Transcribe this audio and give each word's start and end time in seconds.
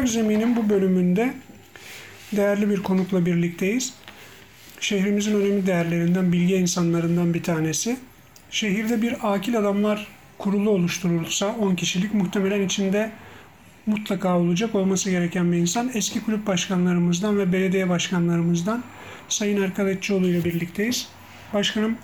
Toprak 0.00 0.12
Zemin'in 0.12 0.56
bu 0.56 0.68
bölümünde 0.68 1.34
değerli 2.32 2.70
bir 2.70 2.82
konukla 2.82 3.26
birlikteyiz. 3.26 3.94
Şehrimizin 4.80 5.40
önemli 5.40 5.66
değerlerinden, 5.66 6.32
bilge 6.32 6.58
insanlarından 6.58 7.34
bir 7.34 7.42
tanesi. 7.42 7.96
Şehirde 8.50 9.02
bir 9.02 9.32
akil 9.34 9.58
adamlar 9.58 10.06
kurulu 10.38 10.70
oluşturulsa 10.70 11.46
10 11.46 11.74
kişilik 11.74 12.14
muhtemelen 12.14 12.60
içinde 12.60 13.10
mutlaka 13.86 14.38
olacak 14.38 14.74
olması 14.74 15.10
gereken 15.10 15.52
bir 15.52 15.56
insan. 15.56 15.90
Eski 15.94 16.24
kulüp 16.24 16.46
başkanlarımızdan 16.46 17.38
ve 17.38 17.52
belediye 17.52 17.88
başkanlarımızdan 17.88 18.84
Sayın 19.28 19.62
Erkaletçioğlu 19.62 20.26
ile 20.26 20.44
birlikteyiz. 20.44 21.08
Başkanım 21.54 21.96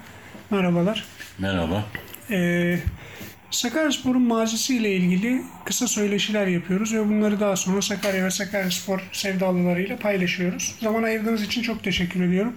merhabalar. 0.50 1.04
Merhaba. 1.38 1.84
Ee, 2.30 2.78
Sakaryaspor'un 3.50 4.22
mazisiyle 4.22 4.96
ilgili 4.96 5.42
kısa 5.64 5.88
söyleşiler 5.88 6.46
yapıyoruz 6.46 6.94
ve 6.94 7.08
bunları 7.08 7.40
daha 7.40 7.56
sonra 7.56 7.82
Sakarya 7.82 8.24
ve 8.24 8.30
Sakaryaspor 8.30 9.00
sevdalılarıyla 9.12 9.96
paylaşıyoruz. 9.96 10.74
Zaman 10.80 11.02
ayırdığınız 11.02 11.42
için 11.42 11.62
çok 11.62 11.84
teşekkür 11.84 12.22
ediyorum. 12.24 12.52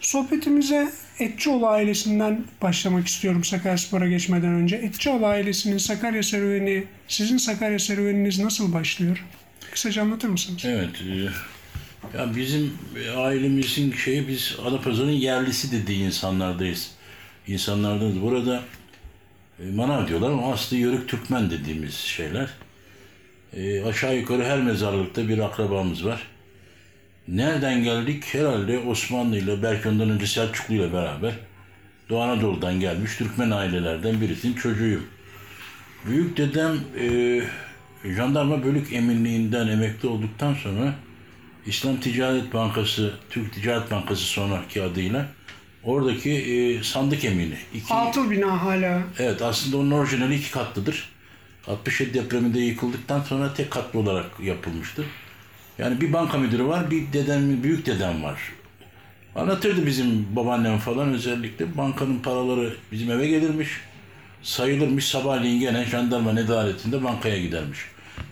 Sohbetimize 0.00 0.92
Etçioğlu 1.18 1.66
ailesinden 1.68 2.44
başlamak 2.62 3.06
istiyorum 3.06 3.44
Sakaryaspor'a 3.44 4.08
geçmeden 4.08 4.52
önce. 4.54 4.76
Etçioğlu 4.76 5.26
ailesinin 5.26 5.78
Sakarya 5.78 6.22
serüveni, 6.22 6.84
sizin 7.08 7.36
Sakarya 7.36 7.78
serüveniniz 7.78 8.38
nasıl 8.38 8.72
başlıyor? 8.72 9.24
Kısaca 9.72 10.02
anlatır 10.02 10.28
mısınız? 10.28 10.62
Evet. 10.64 10.88
e, 11.02 12.18
Ya 12.18 12.36
bizim 12.36 12.72
ailemizin 13.16 13.92
şeyi 13.92 14.28
biz 14.28 14.56
Adapazarı'nın 14.66 15.12
yerlisi 15.12 15.72
dediği 15.72 16.04
insanlardayız. 16.04 16.90
İnsanlardanız. 17.46 18.22
Burada 18.22 18.62
manav 19.58 20.08
diyorlar 20.08 20.30
ama 20.30 20.52
aslında 20.52 20.82
Yörük 20.82 21.08
Türkmen 21.08 21.50
dediğimiz 21.50 21.94
şeyler. 21.94 22.48
E, 23.56 23.84
aşağı 23.84 24.16
yukarı 24.16 24.44
her 24.44 24.62
mezarlıkta 24.62 25.28
bir 25.28 25.38
akrabamız 25.38 26.06
var. 26.06 26.22
Nereden 27.28 27.84
geldik? 27.84 28.34
Herhalde 28.34 28.78
Osmanlı 28.78 29.38
ile 29.38 29.62
belki 29.62 29.88
ondan 29.88 30.10
önce 30.10 30.26
Selçuklu 30.26 30.74
ile 30.74 30.92
beraber 30.92 31.32
Doğu 32.08 32.22
Anadolu'dan 32.22 32.80
gelmiş 32.80 33.16
Türkmen 33.16 33.50
ailelerden 33.50 34.20
birisinin 34.20 34.54
çocuğuyum. 34.54 35.06
Büyük 36.06 36.36
dedem 36.36 36.76
e, 37.00 37.40
jandarma 38.16 38.64
bölük 38.64 38.92
eminliğinden 38.92 39.68
emekli 39.68 40.08
olduktan 40.08 40.54
sonra 40.54 40.94
İslam 41.66 41.96
Ticaret 41.96 42.54
Bankası, 42.54 43.14
Türk 43.30 43.52
Ticaret 43.52 43.90
Bankası 43.90 44.22
sonraki 44.24 44.82
adıyla 44.82 45.26
oradaki 45.84 46.30
e, 46.30 46.82
sandık 46.82 47.24
emini. 47.24 47.56
İki, 47.74 47.94
Atıl 47.94 48.30
bina 48.30 48.62
hala. 48.62 49.02
evet 49.18 49.42
aslında 49.42 49.76
onun 49.76 49.90
orijinali 49.90 50.34
iki 50.34 50.50
katlıdır. 50.50 51.08
67 51.66 52.14
depreminde 52.14 52.60
yıkıldıktan 52.60 53.20
sonra 53.20 53.54
tek 53.54 53.70
katlı 53.70 53.98
olarak 53.98 54.26
yapılmıştır. 54.42 55.06
Yani 55.78 56.00
bir 56.00 56.12
banka 56.12 56.38
müdürü 56.38 56.64
var, 56.64 56.90
bir 56.90 57.12
dedem, 57.12 57.62
büyük 57.62 57.86
dedem 57.86 58.22
var. 58.22 58.40
Anlatırdı 59.34 59.86
bizim 59.86 60.36
babaannem 60.36 60.78
falan 60.78 61.12
özellikle 61.12 61.76
bankanın 61.76 62.18
paraları 62.18 62.74
bizim 62.92 63.10
eve 63.10 63.26
gelirmiş. 63.26 63.68
Sayılırmış 64.42 65.06
sabahleyin 65.08 65.60
gene 65.60 65.84
jandarma 65.84 66.32
nedaretinde 66.32 67.04
bankaya 67.04 67.38
gidermiş. 67.38 67.78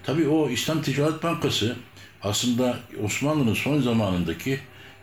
Tabii 0.05 0.29
o 0.29 0.51
İslam 0.51 0.83
Ticaret 0.83 1.23
Bankası 1.23 1.77
aslında 2.23 2.77
Osmanlı'nın 3.05 3.55
son 3.55 3.81
zamanındaki 3.81 4.59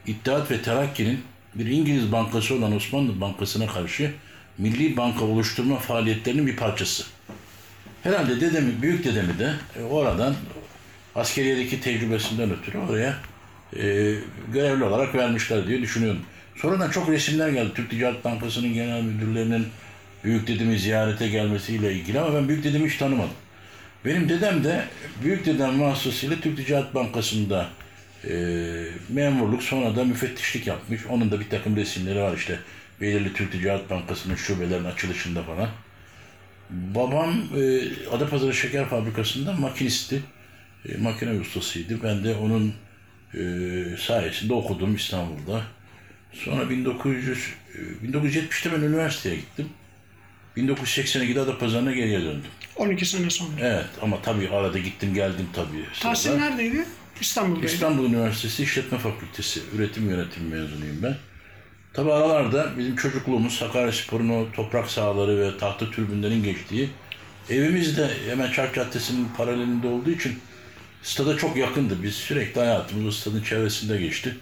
İttihat 0.07 0.51
ve 0.51 0.61
Terakki'nin 0.61 1.19
bir 1.55 1.65
İngiliz 1.65 2.11
bankası 2.11 2.55
olan 2.55 2.75
Osmanlı 2.75 3.21
Bankası'na 3.21 3.67
karşı 3.67 4.11
milli 4.57 4.97
banka 4.97 5.25
oluşturma 5.25 5.75
faaliyetlerinin 5.75 6.47
bir 6.47 6.55
parçası. 6.55 7.03
Herhalde 8.03 8.41
dedemi, 8.41 8.81
büyük 8.81 9.05
dedemi 9.05 9.39
de 9.39 9.53
e, 9.79 9.83
oradan 9.83 10.35
askeriyedeki 11.15 11.81
tecrübesinden 11.81 12.51
ötürü 12.51 12.77
oraya 12.77 13.17
e, 13.75 14.15
görevli 14.53 14.83
olarak 14.83 15.15
vermişler 15.15 15.67
diye 15.67 15.81
düşünüyorum. 15.81 16.21
Sonradan 16.55 16.89
çok 16.89 17.09
resimler 17.09 17.49
geldi. 17.49 17.71
Türk 17.75 17.89
Ticaret 17.89 18.25
Bankası'nın 18.25 18.73
genel 18.73 19.01
müdürlerinin 19.01 19.67
büyük 20.23 20.47
dedemi 20.47 20.79
ziyarete 20.79 21.27
gelmesiyle 21.27 21.93
ilgili 21.93 22.19
ama 22.19 22.35
ben 22.35 22.47
büyük 22.47 22.63
dedemi 22.63 22.89
hiç 22.89 22.97
tanımadım. 22.97 23.33
Benim 24.05 24.29
dedem 24.29 24.63
de 24.63 24.85
büyük 25.23 25.45
dedem 25.45 25.81
vasıtasıyla 25.81 26.35
Türk 26.39 26.65
Ticaret 26.65 26.95
Bankası'nda 26.95 27.67
e, 28.27 28.33
memurluk 29.09 29.63
sonra 29.63 29.95
da 29.95 30.03
müfettişlik 30.03 30.67
yapmış. 30.67 31.05
Onun 31.05 31.31
da 31.31 31.39
bir 31.39 31.49
takım 31.49 31.75
resimleri 31.75 32.19
var 32.19 32.37
işte 32.37 32.59
belirli 33.01 33.33
Türk 33.33 33.51
Ticaret 33.51 33.89
Bankası'nın 33.89 34.35
şubelerinin 34.35 34.85
açılışında 34.85 35.43
falan. 35.43 35.69
Babam 36.69 37.33
e, 37.57 37.81
Adapazarı 38.11 38.53
Şeker 38.53 38.85
Fabrikası'nda 38.85 39.53
makinisti. 39.53 40.21
E, 40.89 40.97
makine 40.97 41.39
ustasıydı. 41.39 42.03
Ben 42.03 42.23
de 42.23 42.35
onun 42.35 42.73
e, 43.33 43.41
sayesinde 43.97 44.53
okudum 44.53 44.95
İstanbul'da. 44.95 45.61
Sonra 46.33 46.69
1900, 46.69 47.53
e, 47.75 48.07
1970'te 48.07 48.71
ben 48.71 48.81
üniversiteye 48.81 49.35
gittim. 49.35 49.69
1982'de 50.57 51.39
Adapazarı'na 51.39 51.91
geriye 51.91 52.19
döndüm. 52.19 52.51
12 52.75 53.05
sene 53.05 53.29
sonra. 53.29 53.51
Evet 53.61 53.89
ama 54.01 54.21
tabii 54.21 54.49
arada 54.49 54.79
gittim 54.79 55.13
geldim 55.13 55.47
tabii. 55.53 56.13
Sırada. 56.15 56.37
neredeydi? 56.37 56.85
İstanbul'daydı. 57.21 57.65
İstanbul 57.65 58.05
Üniversitesi 58.05 58.63
İşletme 58.63 58.97
Fakültesi 58.97 59.61
üretim 59.75 60.09
yönetimi 60.09 60.55
mezunuyum 60.55 61.03
ben. 61.03 61.17
Tabii 61.93 62.11
aralarda 62.11 62.77
bizim 62.77 62.95
çocukluğumuz 62.95 63.53
Sakaryaspor'un 63.53 64.29
o 64.29 64.51
toprak 64.55 64.91
sahaları 64.91 65.39
ve 65.39 65.57
tahta 65.57 65.91
türbünlerin 65.91 66.43
geçtiği 66.43 66.89
evimiz 67.49 67.97
de 67.97 68.09
hemen 68.29 68.51
Çark 68.51 68.75
Caddesi'nin 68.75 69.27
paralelinde 69.37 69.87
olduğu 69.87 70.09
için 70.09 70.39
stada 71.03 71.37
çok 71.37 71.57
yakındı. 71.57 72.03
Biz 72.03 72.15
sürekli 72.15 72.59
hayatımız 72.59 73.05
o 73.05 73.11
stadın 73.11 73.43
çevresinde 73.43 73.97
geçti. 73.97 74.37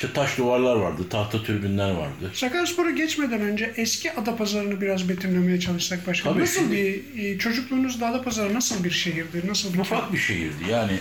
İşte 0.00 0.12
taş 0.12 0.38
duvarlar 0.38 0.76
vardı, 0.76 1.02
tahta 1.10 1.42
türbünler 1.42 1.90
vardı. 1.90 2.30
Sakaryaspor'a 2.34 2.90
geçmeden 2.90 3.40
önce 3.40 3.72
eski 3.76 4.12
Adapazarı'nı 4.12 4.80
biraz 4.80 5.08
betimlemeye 5.08 5.60
çalışsak. 5.60 6.00
Tabii 6.24 6.40
nasıl 6.40 6.60
şimdi- 6.60 7.04
bir 7.16 7.24
e, 7.24 7.38
çocukluğunuzda 7.38 8.06
Adapazarı 8.06 8.54
nasıl 8.54 8.84
bir 8.84 8.90
şehirdi? 8.90 9.42
Nasıl 9.46 9.74
bir 9.74 9.78
Ufak 9.78 10.12
bir 10.12 10.18
şehirdi 10.18 10.70
yani 10.70 10.92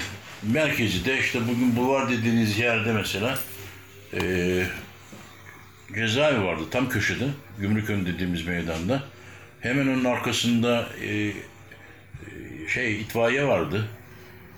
merkezi 0.44 1.06
de 1.06 1.20
işte 1.20 1.40
bugün 1.48 1.76
bulvar 1.76 2.10
dediğiniz 2.10 2.60
yerde 2.60 2.94
mesela 2.94 3.40
eee 4.14 4.68
cezaevi 5.96 6.44
vardı 6.44 6.62
tam 6.72 6.90
köşede 6.90 7.26
Gümrükön 7.60 8.06
dediğimiz 8.06 8.46
meydanda. 8.48 9.04
Hemen 9.62 9.88
onun 9.88 10.06
arkasında 10.06 10.88
eee, 11.04 11.34
şey 12.74 13.02
itfaiye 13.02 13.48
vardı. 13.48 13.88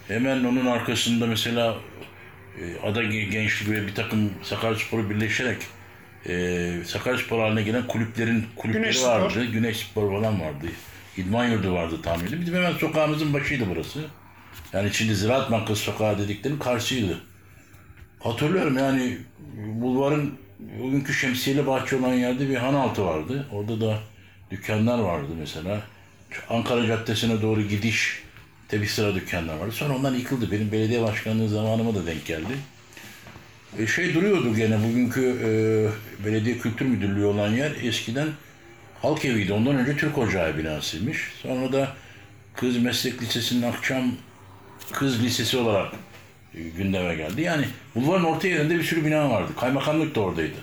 Hemen 0.08 0.44
onun 0.44 0.66
arkasında 0.66 1.28
mesela 1.28 1.72
e, 1.72 1.91
Ada 2.84 3.04
Gen- 3.04 3.32
Gençlik 3.32 3.70
ve 3.70 3.88
bir 3.88 3.96
takım 3.96 4.30
Sakaryaspor'u 4.44 5.10
birleşerek 5.10 5.58
e, 6.30 6.74
Sakaryaspor 6.86 7.40
haline 7.40 7.62
gelen 7.64 7.88
kulüplerin 7.88 8.46
kulüpleri 8.56 8.84
Güneş 8.84 8.98
Spor. 9.00 9.08
vardı. 9.10 9.46
Güneş 9.46 9.78
Spor 9.78 10.12
falan 10.22 10.42
vardı. 10.42 10.66
İdman 11.18 11.46
yurdu 11.48 11.74
vardı 11.74 12.02
tahmini. 12.02 12.42
Bizim 12.42 12.56
hemen 12.56 12.72
sokağımızın 12.74 13.34
başıydı 13.34 13.64
burası. 13.70 14.00
Yani 14.74 14.94
şimdi 14.94 15.16
Ziraat 15.16 15.52
Bankası 15.52 15.82
sokağı 15.82 16.18
dediklerinin 16.20 16.60
karşıydı. 16.60 17.22
Hatırlıyorum 18.20 18.78
yani 18.78 19.18
bulvarın 19.58 20.34
bugünkü 20.60 21.14
şemsiyeli 21.14 21.68
bahçe 21.68 21.96
olan 21.96 22.14
yerde 22.14 22.50
bir 22.50 22.56
han 22.56 22.74
altı 22.74 23.06
vardı. 23.06 23.48
Orada 23.52 23.82
da 23.82 24.00
dükkanlar 24.52 25.00
vardı 25.00 25.28
mesela. 25.40 25.82
Ankara 26.50 26.88
Caddesi'ne 26.88 27.42
doğru 27.42 27.62
gidiş 27.62 28.24
bir 28.74 28.88
sıra 28.88 29.16
dükkanlar 29.16 29.58
vardı. 29.58 29.72
Sonra 29.72 29.96
onlar 29.96 30.12
yıkıldı. 30.12 30.52
Benim 30.52 30.72
belediye 30.72 31.02
başkanlığı 31.02 31.50
zamanıma 31.50 31.96
da 31.96 32.06
denk 32.06 32.26
geldi. 32.26 32.54
E, 33.80 33.88
şey 33.88 34.14
duruyordu 34.14 34.56
gene 34.56 34.84
bugünkü 34.84 35.22
e, 35.22 35.50
belediye 36.26 36.58
kültür 36.58 36.86
müdürlüğü 36.86 37.26
olan 37.26 37.50
yer 37.50 37.72
eskiden 37.84 38.28
halk 39.02 39.26
eviydi. 39.26 39.54
Ondan 39.54 39.76
önce 39.76 39.98
Türk 39.98 40.18
Ocağı 40.18 40.58
binasıymış. 40.58 41.32
Sonra 41.42 41.74
da 41.74 41.94
Kız 42.56 42.78
Meslek 42.78 43.22
Lisesi'nin 43.22 43.62
akşam 43.62 44.12
kız 44.92 45.24
lisesi 45.24 45.58
olarak 45.58 45.94
e, 46.56 46.62
gündeme 46.62 47.16
geldi. 47.16 47.42
Yani 47.42 47.66
bulvarın 47.96 48.24
orta 48.24 48.48
yerinde 48.48 48.76
bir 48.76 48.84
sürü 48.84 49.06
bina 49.06 49.30
vardı. 49.30 49.52
Kaymakamlık 49.60 50.16
da 50.16 50.20
oradaydı. 50.20 50.58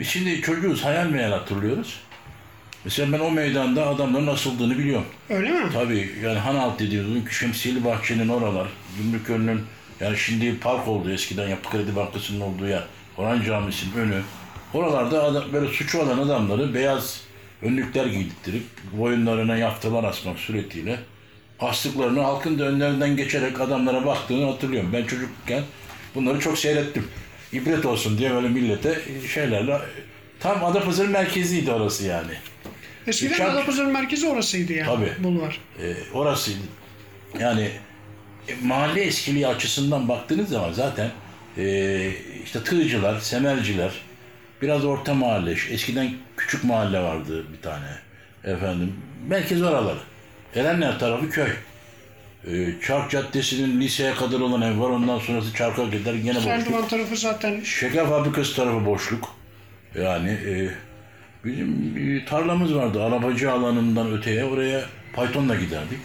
Biz 0.00 0.08
şimdi 0.08 0.40
çocuğuz, 0.40 0.84
hayal 0.84 1.06
meyal 1.06 1.30
hatırlıyoruz. 1.30 2.00
Mesela 2.84 3.12
ben 3.12 3.18
o 3.18 3.30
meydanda 3.30 3.86
adamların 3.86 4.26
asıldığını 4.26 4.78
biliyorum. 4.78 5.06
Öyle 5.30 5.50
mi? 5.50 5.70
Tabii 5.72 6.10
yani 6.24 6.38
Hanalt 6.38 6.78
dediğimiz 6.80 7.32
Şemsiyeli 7.32 7.84
Bahçe'nin 7.84 8.28
oralar, 8.28 8.68
Gümrükönü'nün 8.98 9.60
yani 10.00 10.16
şimdi 10.16 10.58
park 10.58 10.88
oldu 10.88 11.10
eskiden 11.10 11.48
Yapı 11.48 11.70
Kredi 11.70 11.96
Bankası'nın 11.96 12.40
olduğu 12.40 12.66
yer. 12.66 12.82
Orhan 13.16 13.42
Camisi'nin 13.42 13.92
önü. 13.96 14.22
Oralarda 14.74 15.22
adam, 15.22 15.44
böyle 15.52 15.68
suçu 15.68 15.98
olan 15.98 16.18
adamları 16.18 16.74
beyaz 16.74 17.20
önlükler 17.62 18.06
giydirttirip 18.06 18.62
boyunlarına 18.92 19.56
yaftalar 19.56 20.04
asmak 20.04 20.38
suretiyle 20.38 20.98
astıklarını 21.60 22.20
halkın 22.20 22.58
da 22.58 22.64
önlerinden 22.64 23.16
geçerek 23.16 23.60
adamlara 23.60 24.06
baktığını 24.06 24.46
hatırlıyorum. 24.46 24.90
Ben 24.92 25.04
çocukken 25.04 25.62
bunları 26.14 26.40
çok 26.40 26.58
seyrettim. 26.58 27.04
İbret 27.52 27.86
olsun 27.86 28.18
diye 28.18 28.34
böyle 28.34 28.48
millete 28.48 29.00
şeylerle 29.34 29.78
tam 30.42 30.64
Adapazarı 30.64 31.08
merkeziydi 31.08 31.70
orası 31.72 32.04
yani. 32.06 32.32
Eskiden 33.06 33.36
Çark- 33.36 33.50
Adapazarı 33.52 33.88
merkezi 33.88 34.26
orasıydı 34.28 34.72
yani. 34.72 34.86
Tabii. 34.86 35.24
Bulvar. 35.24 35.58
e, 35.82 35.94
orasıydı. 36.14 36.58
Yani 37.40 37.70
e, 38.48 38.54
mahalle 38.62 39.02
eskiliği 39.02 39.46
açısından 39.46 40.08
baktığınız 40.08 40.48
zaman 40.48 40.72
zaten 40.72 41.10
e, 41.58 42.10
işte 42.44 42.64
tığcılar, 42.64 43.20
semerciler, 43.20 43.90
biraz 44.62 44.84
orta 44.84 45.14
mahalle, 45.14 45.50
eskiden 45.70 46.10
küçük 46.36 46.64
mahalle 46.64 47.00
vardı 47.00 47.44
bir 47.52 47.62
tane 47.62 47.86
efendim. 48.44 48.94
Merkez 49.28 49.62
oraları. 49.62 49.98
Erenler 50.54 50.98
tarafı 50.98 51.30
köy. 51.30 51.50
E, 52.46 52.80
Çark 52.86 53.10
Caddesi'nin 53.10 53.80
liseye 53.80 54.14
kadar 54.14 54.40
olan 54.40 54.62
ev 54.62 54.80
var. 54.80 54.90
Ondan 54.90 55.18
sonrası 55.18 55.54
Çark'a 55.54 55.84
gider 55.84 56.14
gene 56.14 56.28
boşluk. 56.36 56.42
Serdivan 56.44 56.88
tarafı 56.88 57.16
zaten 57.16 57.60
Şeker 57.60 58.08
fabrikası 58.08 58.56
tarafı 58.56 58.86
boşluk. 58.86 59.28
Yani 59.94 60.30
e, 60.30 60.70
bizim 61.44 61.96
bir 61.96 62.26
tarlamız 62.26 62.74
vardı. 62.74 63.02
Arabacı 63.02 63.52
alanından 63.52 64.12
öteye 64.12 64.44
oraya 64.44 64.84
Python'la 65.16 65.54
giderdik. 65.54 65.98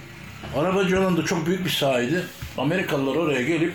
Arabacı 0.55 0.99
alanında 0.99 1.25
çok 1.25 1.47
büyük 1.47 1.65
bir 1.65 1.69
sahaydı. 1.69 2.27
Amerikalılar 2.57 3.15
oraya 3.15 3.41
gelip 3.41 3.73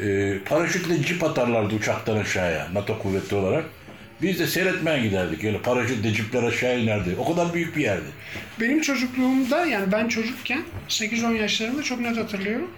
e, 0.00 0.38
paraşütle 0.38 1.02
cip 1.02 1.24
atarlardı 1.24 1.74
uçaktan 1.74 2.16
aşağıya 2.16 2.68
NATO 2.72 2.98
kuvvetli 2.98 3.36
olarak. 3.36 3.64
Biz 4.22 4.38
de 4.38 4.46
seyretmeye 4.46 5.02
giderdik. 5.02 5.44
Öyle 5.44 5.58
paraşütle 5.58 6.12
cipler 6.12 6.42
aşağı 6.42 6.80
inerdi. 6.80 7.16
O 7.18 7.34
kadar 7.34 7.54
büyük 7.54 7.76
bir 7.76 7.82
yerdi. 7.82 8.06
Benim 8.60 8.80
çocukluğumda 8.80 9.66
yani 9.66 9.92
ben 9.92 10.08
çocukken 10.08 10.62
8-10 10.88 11.36
yaşlarında 11.36 11.82
çok 11.82 12.00
net 12.00 12.16
hatırlıyorum. 12.16 12.70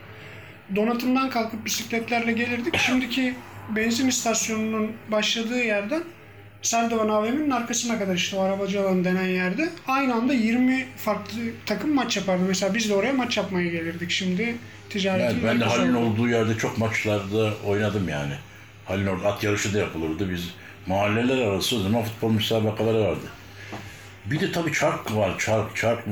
Donatımdan 0.76 1.31
kalkıp 1.31 1.64
bisikletlerle 1.64 2.32
gelirdik. 2.32 2.76
Şimdiki 2.76 3.34
benzin 3.76 4.08
istasyonunun 4.08 4.93
başladığı 5.11 5.62
yerden 5.62 6.02
Serdivan 6.62 7.08
AVM'nin 7.08 7.50
arkasına 7.50 7.99
kadar 7.99 8.14
işte 8.14 8.37
o 8.37 8.40
arabacı 8.43 8.81
alanı 8.81 9.05
denen 9.05 9.26
yerde 9.26 9.69
aynı 9.88 10.14
anda 10.14 10.32
20 10.34 10.87
farklı 10.96 11.38
takım 11.66 11.94
maç 11.94 12.16
yapardı. 12.16 12.43
Mesela 12.49 12.75
biz 12.75 12.88
de 12.90 12.94
oraya 12.94 13.12
maç 13.12 13.37
yapmaya 13.37 13.69
gelirdik. 13.69 14.10
Şimdi 14.10 14.56
ticaretin 14.90 15.34
Evet, 15.34 15.44
ben 15.44 15.60
de 15.60 15.64
Halil'in 15.64 15.94
oldu. 15.94 16.12
olduğu 16.12 16.28
yerde 16.28 16.58
çok 16.58 16.78
maçlarda 16.78 17.55
oynadım 17.66 18.08
yani. 18.08 18.32
Halil'in 18.84 19.06
orada 19.06 19.28
at 19.28 19.44
yarışı 19.44 19.75
da 19.75 19.78
yapılırdı. 19.78 20.31
Biz 20.31 20.55
mahalleler 20.87 21.38
arası 21.38 21.76
o 21.76 21.81
zaman 21.81 22.02
futbol 22.02 22.31
müsabakaları 22.31 23.00
vardı. 23.00 23.26
Bir 24.26 24.40
de 24.40 24.52
tabii 24.52 24.72
çark 24.72 25.16
var. 25.16 25.38
Çark, 25.38 25.76
çark 25.76 26.06
e, 26.06 26.11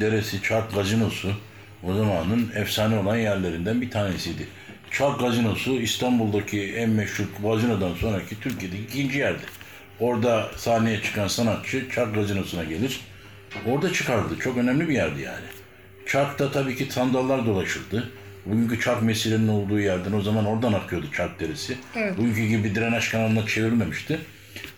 deresi, 0.00 0.42
çark 0.42 0.74
gazinosu. 0.74 1.32
O 1.82 1.94
zamanın 1.94 2.52
efsane 2.54 2.98
olan 2.98 3.16
yerlerinden 3.16 3.80
bir 3.80 3.90
tanesiydi. 3.90 4.46
Çark 4.90 5.20
gazinosu 5.20 5.70
İstanbul'daki 5.80 6.74
en 6.76 6.90
meşhur 6.90 7.24
gazinodan 7.42 7.94
sonraki 7.94 8.40
Türkiye'deki 8.40 8.82
ikinci 8.82 9.18
yerdi. 9.18 9.42
Orada 10.00 10.50
sahneye 10.56 11.02
çıkan 11.02 11.28
sanatçı 11.28 11.90
çark 11.90 12.14
gazinosuna 12.14 12.64
gelir. 12.64 13.00
Orada 13.66 13.92
çıkardı. 13.92 14.38
Çok 14.40 14.56
önemli 14.56 14.88
bir 14.88 14.94
yerdi 14.94 15.20
yani. 15.20 15.46
Çark'ta 16.06 16.52
tabii 16.52 16.76
ki 16.76 16.86
sandallar 16.90 17.46
dolaşırdı. 17.46 18.10
Bugünkü 18.46 18.80
çark 18.80 19.02
mesilenin 19.02 19.48
olduğu 19.48 19.80
yerden 19.80 20.12
o 20.12 20.20
zaman 20.20 20.46
oradan 20.46 20.72
akıyordu 20.72 21.06
çark 21.16 21.40
derisi. 21.40 21.78
Evet. 21.96 22.18
Bugünkü 22.18 22.46
gibi 22.46 22.74
drenaj 22.74 23.10
kanalına 23.10 23.46
çevrilmemişti. 23.46 24.18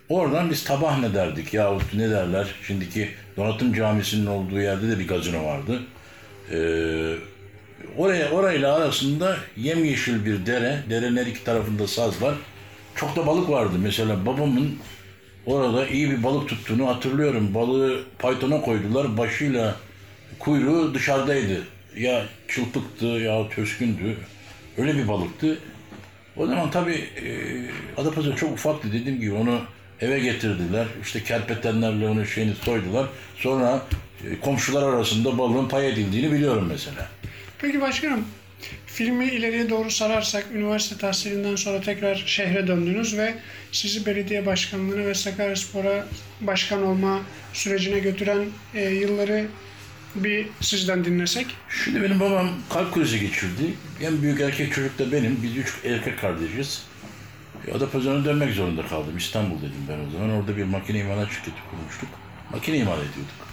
Oradan 0.09 0.51
biz 0.51 0.65
tabah 0.65 0.99
ne 0.99 1.15
derdik 1.15 1.55
yahut 1.55 1.95
ne 1.95 2.11
derler. 2.11 2.47
Şimdiki 2.67 3.09
Donatım 3.37 3.75
Camisi'nin 3.75 4.27
olduğu 4.27 4.61
yerde 4.61 4.89
de 4.89 4.99
bir 4.99 5.09
gazino 5.09 5.45
vardı. 5.45 5.83
Ee, 6.53 7.15
oraya 7.97 8.31
orayla 8.31 8.75
arasında 8.75 9.37
yemyeşil 9.57 10.25
bir 10.25 10.47
dere. 10.47 10.83
Derenin 10.91 11.17
her 11.17 11.27
iki 11.27 11.45
tarafında 11.45 11.87
saz 11.87 12.23
var. 12.23 12.35
Çok 12.95 13.17
da 13.17 13.27
balık 13.27 13.51
vardı. 13.51 13.75
Mesela 13.79 14.27
babamın 14.27 14.79
orada 15.47 15.87
iyi 15.87 16.11
bir 16.11 16.23
balık 16.23 16.49
tuttuğunu 16.49 16.89
hatırlıyorum. 16.89 17.55
Balığı 17.55 18.03
paytona 18.19 18.61
koydular. 18.61 19.19
Başıyla 19.19 19.77
kuyruğu 20.39 20.95
dışarıdaydı. 20.95 21.63
Ya 21.97 22.25
çılpıktı 22.49 23.07
ya 23.07 23.49
töskündü. 23.49 24.17
Öyle 24.79 24.95
bir 24.95 25.09
balıktı. 25.09 25.59
O 26.37 26.47
zaman 26.47 26.71
tabii 26.71 27.05
e, 27.25 27.31
Adapazarı 28.01 28.37
çok 28.37 28.53
ufaktı 28.53 28.93
dediğim 28.93 29.21
gibi 29.21 29.33
onu 29.33 29.61
eve 30.01 30.19
getirdiler. 30.19 30.87
İşte 31.03 31.23
kerpetenlerle 31.23 32.09
onun 32.09 32.25
şeyini 32.25 32.55
soydular. 32.55 33.07
Sonra 33.37 33.83
e, 34.31 34.41
komşular 34.41 34.83
arasında 34.93 35.39
balığın 35.39 35.69
pay 35.69 35.89
edildiğini 35.89 36.33
biliyorum 36.33 36.67
mesela. 36.69 37.09
Peki 37.59 37.81
başkanım, 37.81 38.25
filmi 38.97 39.25
ileriye 39.25 39.71
doğru 39.71 39.91
sararsak, 39.91 40.47
üniversite 40.55 40.97
tahsilinden 40.99 41.57
sonra 41.57 41.81
tekrar 41.81 42.25
şehre 42.27 42.67
döndünüz 42.67 43.19
ve 43.19 43.35
sizi 43.73 44.07
belediye 44.07 44.47
başkanlığına 44.47 45.07
ve 45.07 45.15
Sakaryaspor'a 45.15 46.07
başkan 46.41 46.83
olma 46.83 47.21
sürecine 47.53 47.99
götüren 47.99 48.45
e, 48.75 48.83
yılları 48.83 49.47
bir 50.15 50.47
sizden 50.61 51.05
dinlesek. 51.05 51.47
Şimdi 51.85 52.03
benim 52.03 52.21
babam 52.21 52.51
kalp 52.71 52.95
krizi 52.95 53.21
geçirdi. 53.21 53.75
En 54.03 54.23
büyük 54.23 54.41
erkek 54.41 54.75
çocuk 54.75 54.99
da 54.99 55.13
benim. 55.13 55.39
Biz 55.43 55.57
üç 55.57 55.75
erkek 55.85 56.19
kardeşiz. 56.19 56.83
Adapazarı'na 57.75 58.25
dönmek 58.25 58.55
zorunda 58.55 58.87
kaldım. 58.87 59.17
İstanbul 59.17 59.59
dedim 59.59 59.87
ben 59.89 60.09
o 60.09 60.11
zaman. 60.11 60.31
Orada 60.31 60.57
bir 60.57 60.65
makine 60.65 60.99
imalat 60.99 61.29
şirketi 61.31 61.57
kurmuştuk. 61.71 62.09
Makine 62.53 62.77
imal 62.77 62.99
ediyorduk. 62.99 63.47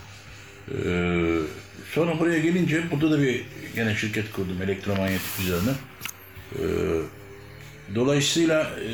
Ee, 0.72 1.62
sonra 1.91 2.19
buraya 2.19 2.39
gelince 2.39 2.91
burada 2.91 3.11
da 3.11 3.21
bir 3.21 3.43
gene 3.75 3.95
şirket 3.95 4.31
kurdum 4.31 4.61
elektromanyetik 4.61 5.39
üzerine. 5.39 5.71
Ee, 6.55 6.61
dolayısıyla 7.95 8.61
e, 8.61 8.89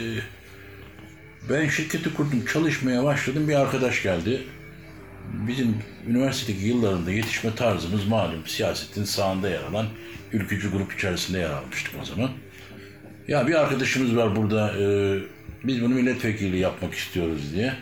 ben 1.49 1.69
şirketi 1.69 2.13
kurdum, 2.13 2.45
çalışmaya 2.45 3.03
başladım. 3.03 3.47
Bir 3.47 3.55
arkadaş 3.55 4.03
geldi. 4.03 4.43
Bizim 5.47 5.77
üniversitedeki 6.07 6.65
yıllarında 6.65 7.11
yetişme 7.11 7.55
tarzımız 7.55 8.07
malum 8.07 8.47
siyasetin 8.47 9.03
sağında 9.03 9.49
yer 9.49 9.63
alan 9.63 9.85
ülkücü 10.33 10.71
grup 10.71 10.93
içerisinde 10.93 11.37
yer 11.37 11.49
almıştık 11.49 11.93
o 12.01 12.05
zaman. 12.05 12.29
Ya 13.27 13.47
bir 13.47 13.53
arkadaşımız 13.53 14.15
var 14.15 14.35
burada 14.35 14.73
e, 14.79 15.17
biz 15.63 15.81
bunu 15.81 15.95
milletvekili 15.95 16.57
yapmak 16.57 16.93
istiyoruz 16.93 17.53
diye. 17.55 17.73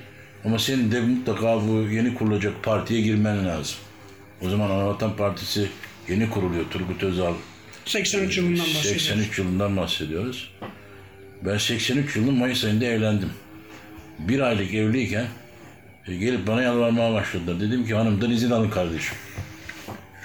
Ama 0.46 0.60
senin 0.60 0.92
de 0.92 1.02
mutlaka 1.02 1.68
bu 1.68 1.88
yeni 1.92 2.14
kurulacak 2.16 2.64
partiye 2.64 3.02
girmen 3.02 3.48
lazım. 3.48 3.78
O 4.46 4.50
zaman 4.50 4.70
Anavatan 4.70 5.16
Partisi 5.16 5.70
yeni 6.10 6.30
kuruluyor. 6.30 6.66
Turgut 6.72 7.04
Özal 7.04 7.34
83 7.86 8.38
yılından 8.38 8.60
bahsediyoruz. 8.60 9.02
83 9.02 9.38
yılından 9.40 9.78
bahsediyoruz. 9.78 10.54
Ben 11.46 11.58
83 11.58 12.16
yılının 12.16 12.34
Mayıs 12.34 12.64
ayında 12.64 12.86
evlendim. 12.86 13.30
Bir 14.20 14.40
aylık 14.40 14.74
evliyken 14.74 15.26
e, 16.08 16.16
gelip 16.16 16.48
bana 16.48 16.62
yalvarmaya 16.62 17.14
başladılar. 17.14 17.60
Dedim 17.60 17.86
ki 17.86 17.96
hanımdan 17.96 18.32
izin 18.32 18.52
alın 18.52 18.70
kardeşim. 18.70 19.16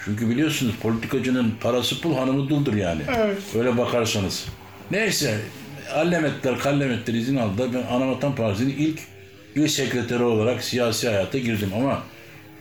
Çünkü 0.04 0.30
biliyorsunuz 0.30 0.74
politikacının 0.82 1.54
parası 1.60 2.00
pul 2.00 2.16
hanımı 2.16 2.48
duldur 2.48 2.74
yani. 2.74 3.02
Evet. 3.16 3.38
Öyle 3.58 3.78
bakarsanız. 3.78 4.46
Neyse 4.90 5.40
allem 5.94 6.24
ettiler, 6.24 6.58
kallem 6.58 6.90
ettiler, 6.90 7.18
izin 7.18 7.36
aldılar. 7.36 7.68
Ben 7.74 7.94
Anavatan 7.94 8.34
Partisi'nin 8.34 8.76
ilk 8.76 8.98
il 9.54 9.66
sekreteri 9.66 10.22
olarak 10.22 10.64
siyasi 10.64 11.08
hayata 11.08 11.38
girdim 11.38 11.70
ama 11.76 12.02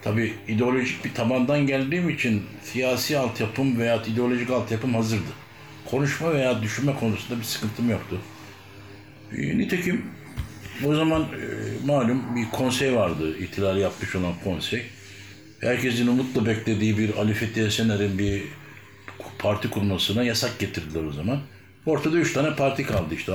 tabii 0.01 0.33
ideolojik 0.47 1.05
bir 1.05 1.13
tabandan 1.13 1.67
geldiğim 1.67 2.09
için 2.09 2.43
siyasi 2.63 3.17
altyapım 3.17 3.79
veya 3.79 4.03
ideolojik 4.03 4.49
altyapım 4.49 4.95
hazırdı. 4.95 5.31
Konuşma 5.85 6.33
veya 6.33 6.61
düşünme 6.61 6.95
konusunda 6.99 7.39
bir 7.39 7.45
sıkıntım 7.45 7.89
yoktu. 7.89 8.19
E, 9.37 9.57
nitekim 9.57 10.05
o 10.85 10.95
zaman 10.95 11.21
e, 11.21 11.85
malum 11.85 12.35
bir 12.35 12.49
konsey 12.49 12.95
vardı, 12.95 13.37
ihtilal 13.37 13.77
yapmış 13.77 14.15
olan 14.15 14.33
konsey. 14.43 14.83
Herkesin 15.61 16.07
umutla 16.07 16.45
beklediği 16.45 16.97
bir 16.97 17.17
Ali 17.17 17.33
Fethi 17.33 17.61
Esener'in 17.61 18.17
bir 18.17 18.43
parti 19.39 19.69
kurmasına 19.69 20.23
yasak 20.23 20.59
getirdiler 20.59 21.03
o 21.03 21.11
zaman. 21.11 21.39
Ortada 21.85 22.17
üç 22.17 22.33
tane 22.33 22.55
parti 22.55 22.85
kaldı 22.85 23.15
işte. 23.15 23.31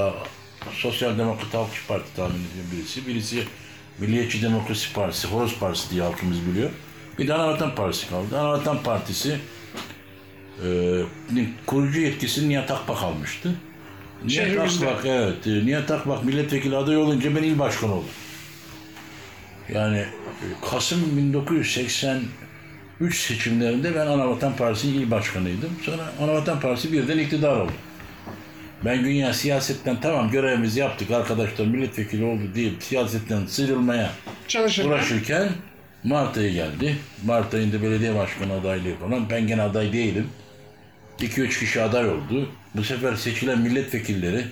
Sosyal 0.72 1.18
Demokrat 1.18 1.54
Halkçı 1.54 1.86
Parti 1.88 2.16
tahmin 2.16 2.34
ediyorum 2.34 2.70
birisi. 2.72 3.06
Birisi 3.06 3.44
Milliyetçi 3.98 4.42
Demokrasi 4.42 4.92
Partisi, 4.92 5.28
Horoz 5.28 5.58
Partisi 5.58 5.90
diye 5.90 6.02
halkımız 6.02 6.46
biliyor. 6.46 6.70
Bir 7.18 7.28
de 7.28 7.34
Anavatan 7.34 7.74
Partisi 7.74 8.08
kaldı. 8.08 8.38
Anavatan 8.38 8.82
Partisi 8.82 9.38
e, 10.64 10.68
kurucu 11.66 12.00
yetkisini 12.00 12.48
Nihat 12.48 12.70
Akbak 12.70 13.02
almıştı. 13.02 13.54
Nihat 14.24 14.46
Şehrimizde. 14.46 14.88
Akbak, 14.88 15.06
evet. 15.06 15.46
e, 15.46 15.66
Nihat 15.66 15.90
Akbak 15.90 16.24
milletvekili 16.24 16.76
adayı 16.76 16.98
olunca 16.98 17.36
ben 17.36 17.42
il 17.42 17.58
başkanı 17.58 17.94
oldum. 17.94 18.08
Yani 19.74 20.04
Kasım 20.70 21.16
1983 21.16 22.26
seçimlerinde 23.14 23.94
ben 23.94 24.06
Anavatan 24.06 24.56
Partisi'nin 24.56 25.00
il 25.00 25.10
başkanıydım. 25.10 25.70
Sonra 25.82 26.12
Anavatan 26.20 26.60
Partisi 26.60 26.92
birden 26.92 27.18
iktidar 27.18 27.56
oldu. 27.56 27.72
Ben 28.84 29.04
dünya 29.04 29.34
siyasetten 29.34 30.00
tamam 30.00 30.30
görevimizi 30.30 30.80
yaptık 30.80 31.10
arkadaşlar 31.10 31.66
milletvekili 31.66 32.24
oldu 32.24 32.42
deyip 32.54 32.82
siyasetten 32.82 33.46
sıyrılmaya 33.46 34.10
Çalışırken 34.48 34.90
uğraşırken 34.90 35.48
Mart 36.04 36.36
ayı 36.38 36.52
geldi. 36.52 36.96
Mart 37.24 37.54
ayında 37.54 37.82
belediye 37.82 38.14
başkanı 38.14 38.52
adaylığı 38.52 38.94
falan. 38.94 39.30
Ben 39.30 39.46
gene 39.46 39.62
aday 39.62 39.92
değilim. 39.92 40.28
2-3 41.20 41.58
kişi 41.60 41.82
aday 41.82 42.08
oldu. 42.08 42.48
Bu 42.74 42.84
sefer 42.84 43.16
seçilen 43.16 43.58
milletvekilleri 43.58 44.44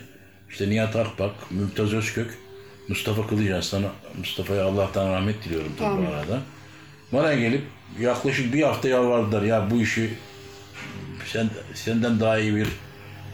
işte 0.50 0.70
Nihat 0.70 0.96
Akbak, 0.96 1.50
Mümtaz 1.50 1.92
Özkök, 1.94 2.38
Mustafa 2.88 3.26
Kılıçarslan, 3.26 3.82
Mustafa'ya 4.18 4.64
Allah'tan 4.64 5.12
rahmet 5.12 5.44
diliyorum 5.44 5.72
tabii 5.78 5.88
bu 5.88 5.94
Amin. 5.94 6.06
arada. 6.06 6.40
Bana 7.12 7.34
gelip 7.34 7.62
yaklaşık 8.00 8.54
bir 8.54 8.62
hafta 8.62 8.88
yalvardılar 8.88 9.42
ya 9.42 9.70
bu 9.70 9.80
işi 9.80 10.10
sen 11.26 11.50
senden 11.74 12.20
daha 12.20 12.38
iyi 12.38 12.56
bir 12.56 12.68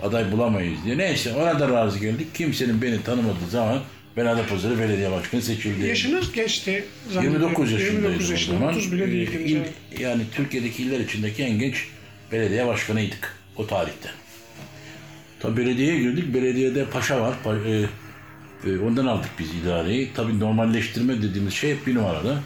aday 0.02 0.32
bulamayız 0.32 0.78
diye. 0.84 0.98
Neyse 0.98 1.32
ona 1.34 1.60
da 1.60 1.68
razı 1.68 1.98
geldik. 1.98 2.34
Kimsenin 2.34 2.82
beni 2.82 3.02
tanımadığı 3.02 3.48
zaman 3.50 3.78
ben 4.16 4.26
Adapazarı 4.26 4.78
Belediye 4.78 5.10
Başkanı 5.10 5.42
seçildi. 5.42 5.86
Yaşınız 5.86 6.32
geçti. 6.32 6.84
zannediyorum. 7.12 7.40
29 7.42 7.72
yaşındaydım 7.72 8.02
29 8.02 8.28
o 8.30 8.32
yaşında. 8.32 8.58
zaman. 8.58 8.72
30 8.74 8.92
bile 8.92 9.04
Ee, 9.04 9.10
değildiniz. 9.12 9.50
il- 9.50 9.56
evet. 9.56 9.72
yani 10.00 10.22
Türkiye'deki 10.34 10.82
iller 10.82 11.00
içindeki 11.00 11.42
en 11.42 11.58
genç 11.58 11.86
belediye 12.32 12.66
başkanıydık 12.66 13.36
o 13.56 13.66
tarihte. 13.66 14.08
Tabii 15.40 15.56
belediyeye 15.56 15.98
girdik. 15.98 16.34
Belediyede 16.34 16.84
paşa 16.84 17.20
var. 17.20 17.34
Pa- 17.44 17.68
e, 17.68 17.86
e, 18.70 18.78
ondan 18.78 19.06
aldık 19.06 19.30
biz 19.38 19.48
idareyi. 19.54 20.10
Tabii 20.14 20.40
normalleştirme 20.40 21.22
dediğimiz 21.22 21.54
şey 21.54 21.70
hep 21.70 21.86
bir 21.86 21.94
numarada. 21.94 22.42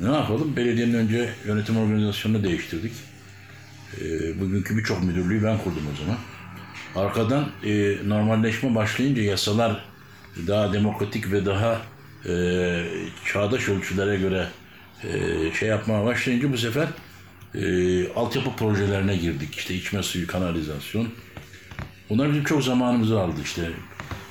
Ne 0.00 0.12
yapalım? 0.12 0.56
Belediyenin 0.56 0.94
önce 0.94 1.28
yönetim 1.46 1.76
organizasyonunu 1.76 2.44
değiştirdik. 2.44 2.92
E, 4.00 4.04
bugünkü 4.40 4.78
birçok 4.78 5.02
müdürlüğü 5.04 5.44
ben 5.44 5.58
kurdum 5.58 5.82
o 5.94 5.96
zaman. 6.02 6.16
Arkadan 6.96 7.48
e, 7.64 7.96
normalleşme 8.06 8.74
başlayınca 8.74 9.22
yasalar 9.22 9.84
daha 10.46 10.72
demokratik 10.72 11.32
ve 11.32 11.46
daha 11.46 11.82
e, 12.28 12.84
çağdaş 13.32 13.68
ölçülere 13.68 14.16
göre 14.16 14.48
e, 15.04 15.08
şey 15.52 15.68
yapmaya 15.68 16.04
başlayınca 16.04 16.52
bu 16.52 16.58
sefer 16.58 16.88
e, 17.54 17.62
altyapı 18.12 18.56
projelerine 18.56 19.16
girdik. 19.16 19.54
İşte 19.54 19.74
içme 19.74 20.02
suyu, 20.02 20.26
kanalizasyon. 20.26 21.08
Bunlar 22.10 22.30
bizim 22.30 22.44
çok 22.44 22.64
zamanımızı 22.64 23.20
aldı 23.20 23.40
işte. 23.44 23.70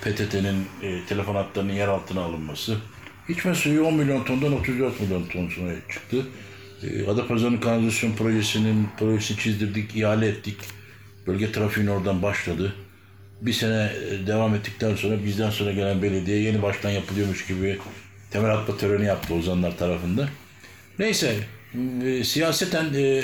PTT'nin 0.01 0.65
e, 0.82 1.06
telefon 1.06 1.36
hatlarının 1.36 1.74
yer 1.74 1.88
altına 1.88 2.22
alınması. 2.22 2.77
İçme 3.30 3.56
suyu 3.56 3.84
10 3.86 3.94
milyon 3.94 4.24
tondan 4.24 4.53
34 4.53 5.01
milyon 5.01 5.25
tonsuna 5.25 5.74
çıktı. 5.94 6.25
E, 6.84 7.08
Adapazarı'nın 7.08 7.58
kanalizasyon 7.58 8.13
projesinin 8.13 8.88
projesini 9.00 9.38
çizdirdik, 9.38 9.96
ihale 9.96 10.27
ettik. 10.27 10.58
Bölge 11.28 11.51
trafiğin 11.51 11.88
oradan 11.88 12.22
başladı. 12.22 12.75
Bir 13.42 13.54
sene 13.54 13.92
e, 14.12 14.28
devam 14.28 14.56
ettikten 14.56 14.96
sonra 14.96 15.25
bizden 15.25 15.50
sonra 15.50 15.72
gelen 15.72 16.01
belediye 16.01 16.42
yeni 16.42 16.62
baştan 16.62 16.90
yapılıyormuş 16.90 17.48
gibi 17.48 17.80
temel 18.32 18.51
atma 18.51 18.78
töreni 18.78 19.06
yaptı 19.06 19.34
Ozanlar 19.34 19.78
tarafında. 19.78 20.30
Neyse 21.00 21.36
e, 22.06 22.24
siyaseten 22.24 22.94
e, 22.94 23.24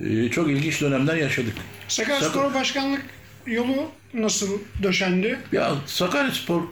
e, 0.00 0.30
çok 0.30 0.50
ilginç 0.50 0.80
dönemler 0.80 1.16
yaşadık. 1.16 1.54
Sakaryaspor 1.88 2.54
Başkanlık 2.54 3.02
yolu 3.46 3.90
nasıl 4.14 4.58
döşendi? 4.82 5.38
Ya 5.52 5.74
Sakaryaspor 5.86 6.62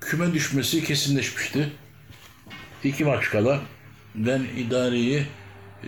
küme 0.00 0.34
düşmesi 0.34 0.84
kesinleşmişti. 0.84 1.72
İki 2.84 3.04
maç 3.04 3.30
kala 3.30 3.60
ben 4.14 4.42
idareyi 4.56 5.26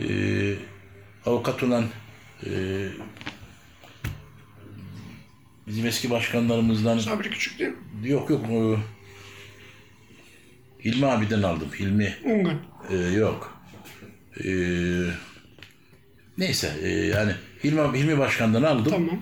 e, 0.03 0.09
avukat 1.27 1.63
olan 1.63 1.85
e, 2.47 2.51
bizim 5.67 5.87
eski 5.87 6.11
başkanlarımızdan 6.11 6.99
Sabri 6.99 7.31
Küçük 7.31 7.59
değil 7.59 7.71
mi? 7.71 8.09
yok 8.09 8.31
yok 8.31 8.47
Hilmi 10.85 11.07
abiden 11.07 11.43
aldım. 11.43 11.69
Hilmi 11.79 12.17
Ungan. 12.25 12.59
e, 12.91 12.97
yok. 12.97 13.59
E, 14.45 14.51
neyse 16.39 16.73
e, 16.83 16.89
yani 16.89 17.33
Hilmi, 17.65 17.99
Hilmi 17.99 18.19
Başkan'dan 18.19 18.63
aldım. 18.63 18.93
Tamam. 18.93 19.21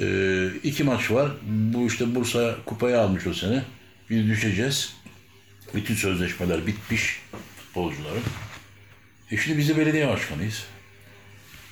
Ee, 0.00 0.48
iki 0.62 0.84
maç 0.84 1.10
var. 1.10 1.30
Bu 1.42 1.86
işte 1.86 2.14
Bursa 2.14 2.56
kupayı 2.66 3.00
almış 3.00 3.26
o 3.26 3.34
sene. 3.34 3.62
Biz 4.10 4.28
düşeceğiz. 4.28 4.94
Bütün 5.74 5.94
sözleşmeler 5.94 6.66
bitmiş 6.66 7.20
futbolcuların. 7.56 8.22
E 9.30 9.36
şimdi 9.36 9.58
biz 9.58 9.68
de 9.68 9.76
belediye 9.76 10.08
başkanıyız. 10.08 10.66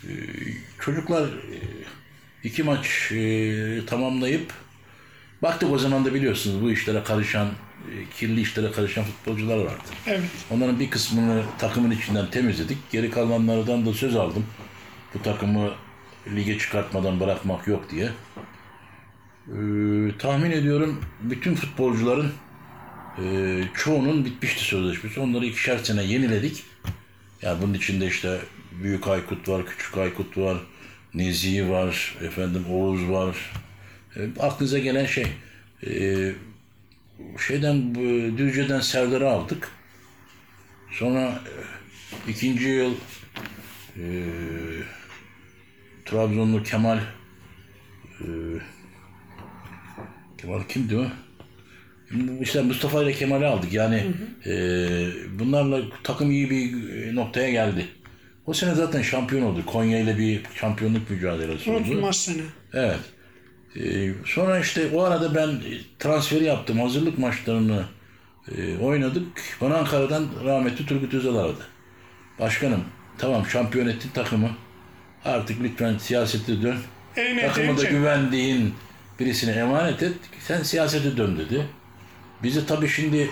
Ee, 0.04 0.08
çocuklar 0.80 1.22
e, 1.28 1.56
iki 2.44 2.62
maç 2.62 3.12
e, 3.12 3.86
tamamlayıp 3.86 4.52
baktık 5.42 5.72
o 5.72 5.78
zaman 5.78 6.04
da 6.04 6.14
biliyorsunuz 6.14 6.62
bu 6.62 6.70
işlere 6.70 7.02
karışan, 7.02 7.46
e, 7.46 8.10
kirli 8.16 8.40
işlere 8.40 8.72
karışan 8.72 9.04
futbolcular 9.04 9.56
vardı. 9.56 9.84
Evet. 10.06 10.20
Onların 10.50 10.80
bir 10.80 10.90
kısmını 10.90 11.42
takımın 11.58 11.90
içinden 11.90 12.30
temizledik. 12.30 12.78
Geri 12.92 13.10
kalanlardan 13.10 13.86
da 13.86 13.92
söz 13.92 14.16
aldım. 14.16 14.46
Bu 15.14 15.22
takımı 15.22 15.70
lige 16.34 16.58
çıkartmadan 16.58 17.20
bırakmak 17.20 17.66
yok 17.66 17.90
diye. 17.90 18.10
Ee, 19.48 20.18
tahmin 20.18 20.50
ediyorum 20.50 21.00
bütün 21.20 21.54
futbolcuların 21.54 22.32
e, 23.18 23.24
çoğunun 23.74 24.24
bitmişti 24.24 24.64
sözleşmesi. 24.64 25.20
Onları 25.20 25.46
ikişer 25.46 25.78
sene 25.78 26.04
yeniledik. 26.04 26.64
Yani 27.42 27.62
bunun 27.62 27.74
içinde 27.74 28.06
işte 28.06 28.38
Büyük 28.82 29.08
Aykut 29.08 29.48
var, 29.48 29.66
Küçük 29.66 29.96
Aykut 29.98 30.38
var, 30.38 30.56
Nezihi 31.14 31.71
var, 31.71 32.16
efendim 32.26 32.64
Oğuz 32.71 33.09
var. 33.09 33.52
E, 34.16 34.21
aklınıza 34.40 34.78
gelen 34.78 35.06
şey. 35.06 35.26
E, 35.87 36.33
şeyden 37.47 37.94
Düzce'den 38.38 38.80
Serdar'ı 38.80 39.30
aldık. 39.30 39.71
Sonra 40.92 41.21
e, 41.26 42.30
ikinci 42.30 42.68
yıl 42.68 42.94
e, 43.97 44.04
Trabzonlu 46.04 46.62
Kemal 46.62 46.99
e, 48.21 48.26
Kemal 50.38 50.62
kimdi 50.68 50.97
o? 50.97 51.06
İşte 52.40 52.62
Mustafa 52.62 53.02
ile 53.02 53.12
Kemal'i 53.12 53.47
aldık. 53.47 53.73
Yani 53.73 54.04
e, 54.47 54.52
bunlarla 55.38 55.80
takım 56.02 56.30
iyi 56.30 56.50
bir 56.50 57.14
noktaya 57.14 57.50
geldi. 57.50 57.87
O 58.46 58.54
sene 58.54 58.74
zaten 58.74 59.02
şampiyon 59.02 59.42
oldu. 59.42 59.66
Konya 59.66 59.98
ile 59.98 60.18
bir 60.18 60.42
şampiyonluk 60.54 61.10
mücadelesi 61.10 61.70
oldu. 61.70 61.78
Unutulmaz 61.78 62.16
sene. 62.16 62.42
Evet. 62.72 63.00
Ee, 63.76 64.10
sonra 64.26 64.58
işte 64.60 64.90
o 64.94 65.02
arada 65.02 65.34
ben 65.34 65.50
transferi 65.98 66.44
yaptım. 66.44 66.80
Hazırlık 66.80 67.18
maçlarını 67.18 67.84
e, 68.56 68.78
oynadık. 68.78 69.26
Bana 69.60 69.76
Ankara'dan 69.76 70.26
rahmetli 70.44 70.86
Turgut 70.86 71.14
Özal 71.14 71.36
aradı. 71.36 71.66
Başkanım 72.40 72.84
tamam 73.18 73.46
şampiyon 73.46 73.86
ettin 73.86 74.10
takımı. 74.14 74.50
Artık 75.24 75.62
lütfen 75.62 75.98
siyasete 75.98 76.62
dön. 76.62 76.76
En 77.16 77.40
Takımı 77.40 77.78
da 77.78 77.84
güvendiğin 77.84 78.74
birisine 79.20 79.52
emanet 79.52 80.02
et. 80.02 80.14
Sen 80.46 80.62
siyasete 80.62 81.16
dön 81.16 81.38
dedi. 81.38 81.66
Bizi 82.42 82.66
tabii 82.66 82.88
şimdi 82.88 83.30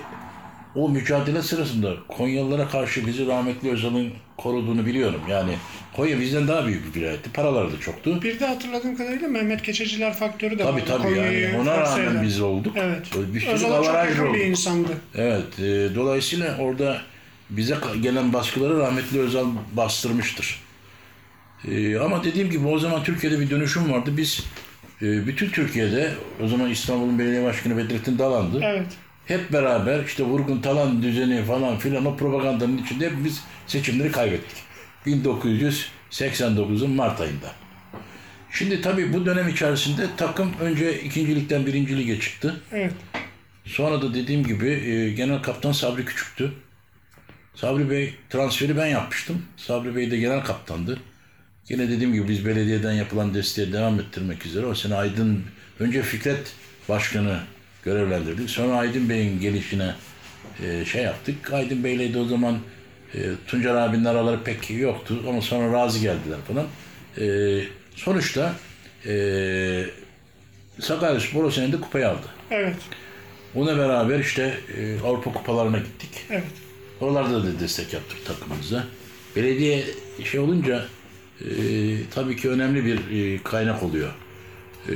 o 0.75 0.89
mücadele 0.89 1.43
sırasında 1.43 1.95
Konyalılara 2.09 2.69
karşı 2.69 3.07
bizi 3.07 3.27
rahmetli 3.27 3.71
Özal'ın 3.71 4.11
koruduğunu 4.37 4.87
biliyorum. 4.87 5.21
Yani 5.31 5.53
Konya 5.97 6.21
bizden 6.21 6.49
daha 6.49 6.67
büyük 6.67 6.95
bir 6.95 7.01
vilayetti. 7.01 7.33
Paraları 7.33 7.73
da 7.73 7.81
çoktu. 7.81 8.23
Bir 8.23 8.41
de 8.41 8.47
hatırladığım 8.47 8.97
kadarıyla 8.97 9.29
Mehmet 9.29 9.63
Keçeciler 9.63 10.15
faktörü 10.15 10.59
de 10.59 10.63
Tabii 10.63 10.73
vardı. 10.73 10.85
tabii 10.89 11.03
Konya'yı 11.03 11.41
yani 11.41 11.59
ona 11.59 11.81
rağmen 11.81 12.11
eden. 12.13 12.23
biz 12.23 12.41
olduk. 12.41 12.77
Evet. 12.77 13.07
Bir 13.35 13.41
sürü 13.41 13.51
Özal'a 13.53 13.77
çok 13.85 13.95
yakın 13.95 14.25
bir 14.25 14.29
olduk. 14.29 14.41
insandı. 14.47 14.89
Evet. 15.15 15.59
e, 15.59 15.95
dolayısıyla 15.95 16.57
orada 16.61 16.99
bize 17.51 17.77
gelen 18.03 18.33
baskıları 18.33 18.79
rahmetli 18.79 19.21
Özal 19.21 19.47
bastırmıştır. 19.73 20.61
E, 21.71 21.99
ama 21.99 22.25
dediğim 22.25 22.51
gibi 22.51 22.67
o 22.67 22.79
zaman 22.79 23.05
Türkiye'de 23.05 23.41
bir 23.41 23.51
dönüşüm 23.51 23.93
vardı. 23.93 24.11
Biz 24.17 24.41
e, 25.03 25.27
bütün 25.27 25.49
Türkiye'de 25.51 26.13
o 26.45 26.49
zaman 26.49 26.71
İstanbul'un 26.71 27.19
belediye 27.19 27.45
başkanı 27.45 27.77
Bedrettin 27.77 28.19
Dalan'dı. 28.19 28.61
Evet. 28.65 28.87
Hep 29.27 29.53
beraber 29.53 30.05
işte 30.05 30.23
vurgun 30.23 30.61
talan 30.61 31.03
düzeni 31.03 31.45
falan 31.45 31.79
filan 31.79 32.05
o 32.05 32.17
propagandanın 32.17 32.79
içinde 32.79 33.07
hepimiz 33.07 33.41
seçimleri 33.67 34.13
kaybettik. 34.13 34.57
1989'un 35.07 36.91
Mart 36.91 37.21
ayında. 37.21 37.53
Şimdi 38.51 38.81
tabii 38.81 39.13
bu 39.13 39.27
dönem 39.27 39.49
içerisinde 39.49 40.07
takım 40.17 40.53
önce 40.61 41.03
ikincilikten 41.03 41.67
birinci 41.67 41.99
lige 41.99 42.21
çıktı. 42.21 42.61
Evet. 42.73 42.93
Sonra 43.65 44.03
da 44.03 44.15
dediğim 44.15 44.47
gibi 44.47 44.69
e, 44.69 45.13
genel 45.13 45.43
kaptan 45.43 45.73
Sabri 45.73 46.05
Küçük'tü. 46.05 46.53
Sabri 47.55 47.91
Bey 47.91 48.15
transferi 48.31 48.77
ben 48.77 48.87
yapmıştım. 48.87 49.43
Sabri 49.57 49.97
Bey 49.97 50.11
de 50.11 50.19
genel 50.19 50.45
kaptandı. 50.45 50.99
Yine 51.69 51.89
dediğim 51.89 52.13
gibi 52.13 52.29
biz 52.29 52.47
belediyeden 52.47 52.93
yapılan 52.93 53.35
desteğe 53.35 53.73
devam 53.73 54.01
ettirmek 54.01 54.47
üzere 54.47 54.67
o 54.67 54.75
sene 54.75 54.95
Aydın 54.95 55.45
önce 55.81 56.03
Fikret 56.03 56.53
Başkanı 56.89 57.41
görevlendirdik. 57.85 58.51
Sonra 58.51 58.77
Aydın 58.77 59.09
Bey'in 59.09 59.41
gelişine 59.41 59.95
e, 60.65 60.85
şey 60.85 61.03
yaptık. 61.03 61.53
Aydın 61.53 61.85
Bey'le 61.85 62.15
de 62.15 62.19
o 62.19 62.25
zaman 62.25 62.59
e, 63.15 63.19
Tuncer 63.47 63.75
abinin 63.75 64.05
araları 64.05 64.43
pek 64.43 64.71
yoktu 64.71 65.23
ama 65.29 65.41
sonra 65.41 65.73
razı 65.73 65.99
geldiler 65.99 66.39
falan. 66.49 66.67
E, 67.19 67.59
sonuçta 67.97 68.55
e, 69.07 69.85
Sakaryaspor 70.81 71.45
o 71.45 71.51
sene 71.51 71.73
de 71.73 71.81
kupayı 71.81 72.09
aldı. 72.09 72.27
Evet. 72.51 72.77
Ona 73.55 73.79
beraber 73.79 74.19
işte 74.19 74.55
e, 74.79 75.01
Avrupa 75.01 75.33
kupalarına 75.33 75.79
gittik. 75.79 76.11
Evet. 76.31 76.45
Oralarda 77.01 77.45
da 77.45 77.61
destek 77.61 77.93
yaptık 77.93 78.27
takımımıza. 78.27 78.85
Belediye 79.37 79.85
şey 80.25 80.41
olunca 80.41 80.85
e, 81.41 81.47
tabii 82.15 82.37
ki 82.37 82.51
önemli 82.51 82.85
bir 82.85 82.99
e, 83.35 83.43
kaynak 83.43 83.83
oluyor. 83.83 84.13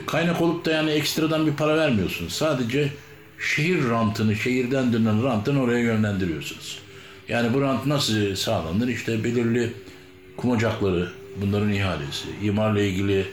Kaynak 0.07 0.43
olup 0.43 0.65
da 0.65 0.71
yani 0.71 0.91
ekstradan 0.91 1.47
bir 1.47 1.53
para 1.53 1.77
vermiyorsunuz. 1.77 2.33
Sadece 2.33 2.93
şehir 3.39 3.89
rantını, 3.89 4.37
şehirden 4.37 4.93
dönen 4.93 5.25
rantını 5.25 5.63
oraya 5.63 5.79
yönlendiriyorsunuz. 5.79 6.79
Yani 7.29 7.55
bu 7.55 7.61
rant 7.61 7.87
nasıl 7.87 8.35
sağlanır? 8.35 8.89
İşte 8.89 9.25
belirli 9.25 9.73
kum 10.37 10.51
ocakları, 10.51 11.09
bunların 11.41 11.73
ihalesi, 11.73 12.29
imarla 12.43 12.81
ilgili 12.81 13.27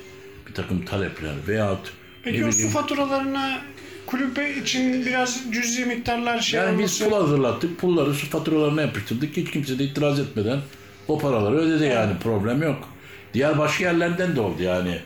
bir 0.48 0.54
takım 0.54 0.86
talepler 0.86 1.34
veyahut 1.48 1.94
Peki 2.24 2.46
o 2.46 2.52
su 2.52 2.70
faturalarına 2.70 3.62
kulübe 4.06 4.54
için 4.54 5.06
biraz 5.06 5.42
cüzi 5.52 5.86
miktarlar 5.86 6.40
şey 6.40 6.60
yani 6.60 6.80
biz 6.80 7.04
pul 7.04 7.12
hazırlattık. 7.12 7.80
Pulları 7.80 8.14
su 8.14 8.30
faturalarına 8.30 8.82
yapıştırdık. 8.82 9.38
Hiç 9.38 9.52
kimse 9.52 9.80
de 9.80 9.84
itiraz 9.84 10.20
etmeden 10.20 10.60
o 11.08 11.20
paraları 11.20 11.56
ödedi 11.56 11.84
yani 11.84 12.14
problem 12.24 12.64
yok. 12.64 12.90
Diğer 13.34 13.58
başka 13.58 13.84
yerlerden 13.84 14.36
de 14.36 14.42
oldu 14.42 14.64
yani. 14.64 15.00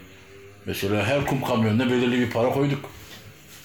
Mesela 0.67 1.05
her 1.07 1.25
kum 1.25 1.41
kamyonuna 1.41 1.91
belirli 1.91 2.19
bir 2.19 2.29
para 2.29 2.50
koyduk. 2.50 2.89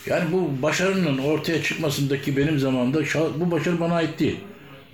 Yani 0.07 0.33
bu 0.33 0.63
başarının 0.63 1.19
ortaya 1.19 1.63
çıkmasındaki 1.63 2.37
benim 2.37 2.59
zamanımda 2.59 3.01
bu 3.41 3.51
başarı 3.51 3.81
bana 3.81 3.95
ait 3.95 4.19
değil. 4.19 4.41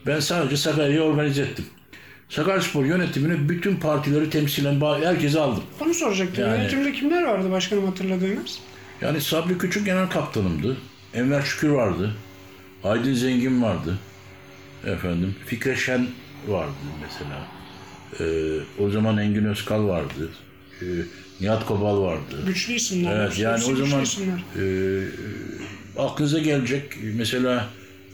Ben 0.07 0.21
sadece 0.21 0.57
Sakarya'yı 0.57 1.01
organize 1.03 1.43
ettim. 1.43 1.65
Sakaryaspor 2.29 2.85
yönetimini 2.85 3.49
bütün 3.49 3.77
partileri 3.77 4.31
temsilen 4.31 4.81
herkese 4.81 5.41
aldım. 5.41 5.63
Onu 5.81 5.95
soracaktım. 5.95 6.45
Yani- 6.45 6.57
Yönetimde 6.59 6.93
kimler 6.93 7.23
vardı 7.23 7.51
başkanım 7.51 7.87
hatırladığınız? 7.87 8.59
Yani 9.01 9.21
Sabri 9.21 9.59
Küçük 9.59 9.85
genel 9.87 10.09
kaptanımdı. 10.11 10.77
Enver 11.15 11.43
Şükür 11.43 11.69
vardı. 11.69 12.15
Aydın 12.85 13.15
Zengin 13.15 13.63
vardı. 13.63 13.99
Efendim 14.87 15.35
Fikre 15.47 15.77
Şen 15.77 16.07
vardı 16.49 16.73
mesela. 17.03 17.47
Ee, 18.21 18.85
o 18.85 18.91
zaman 18.91 19.19
Engin 19.19 19.45
Özkal 19.45 19.89
vardı. 19.89 20.31
Ee, 20.83 20.85
Nihat 21.41 21.67
Kobal 21.67 22.03
vardı. 22.03 22.43
Güçlü 22.47 22.73
isimler. 22.73 23.17
Evet 23.17 23.29
Hepsi 23.29 23.43
yani 23.43 23.65
o 23.65 23.69
güçlü 23.69 23.87
zaman 23.87 24.03
isimler. 24.05 24.39
e, 24.59 25.05
aklınıza 25.99 26.39
gelecek 26.39 26.83
mesela 27.17 27.67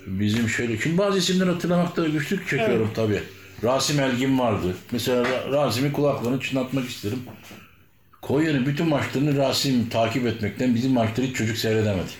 bizim 0.06 0.49
şöyle 0.49 0.78
şimdi 0.78 0.99
bazı 0.99 1.18
isimleri 1.18 1.50
hatırlamakta 1.50 2.09
güçlük 2.09 2.49
çekiyorum 2.49 2.90
tabii. 2.94 3.21
Rasim 3.64 4.00
Elgin 4.00 4.38
vardı. 4.38 4.75
Mesela 4.92 5.23
Ra- 5.23 5.52
Rasim'in 5.52 5.90
kulaklarını 5.90 6.40
çınlatmak 6.40 6.88
isterim. 6.88 7.18
Konya'nın 8.23 8.66
bütün 8.66 8.88
maçlarını 8.88 9.37
Rasim 9.37 9.88
takip 9.88 10.26
etmekten 10.26 10.75
bizim 10.75 10.92
maçları 10.92 11.26
hiç 11.26 11.37
çocuk 11.37 11.56
seyredemedi. 11.56 12.11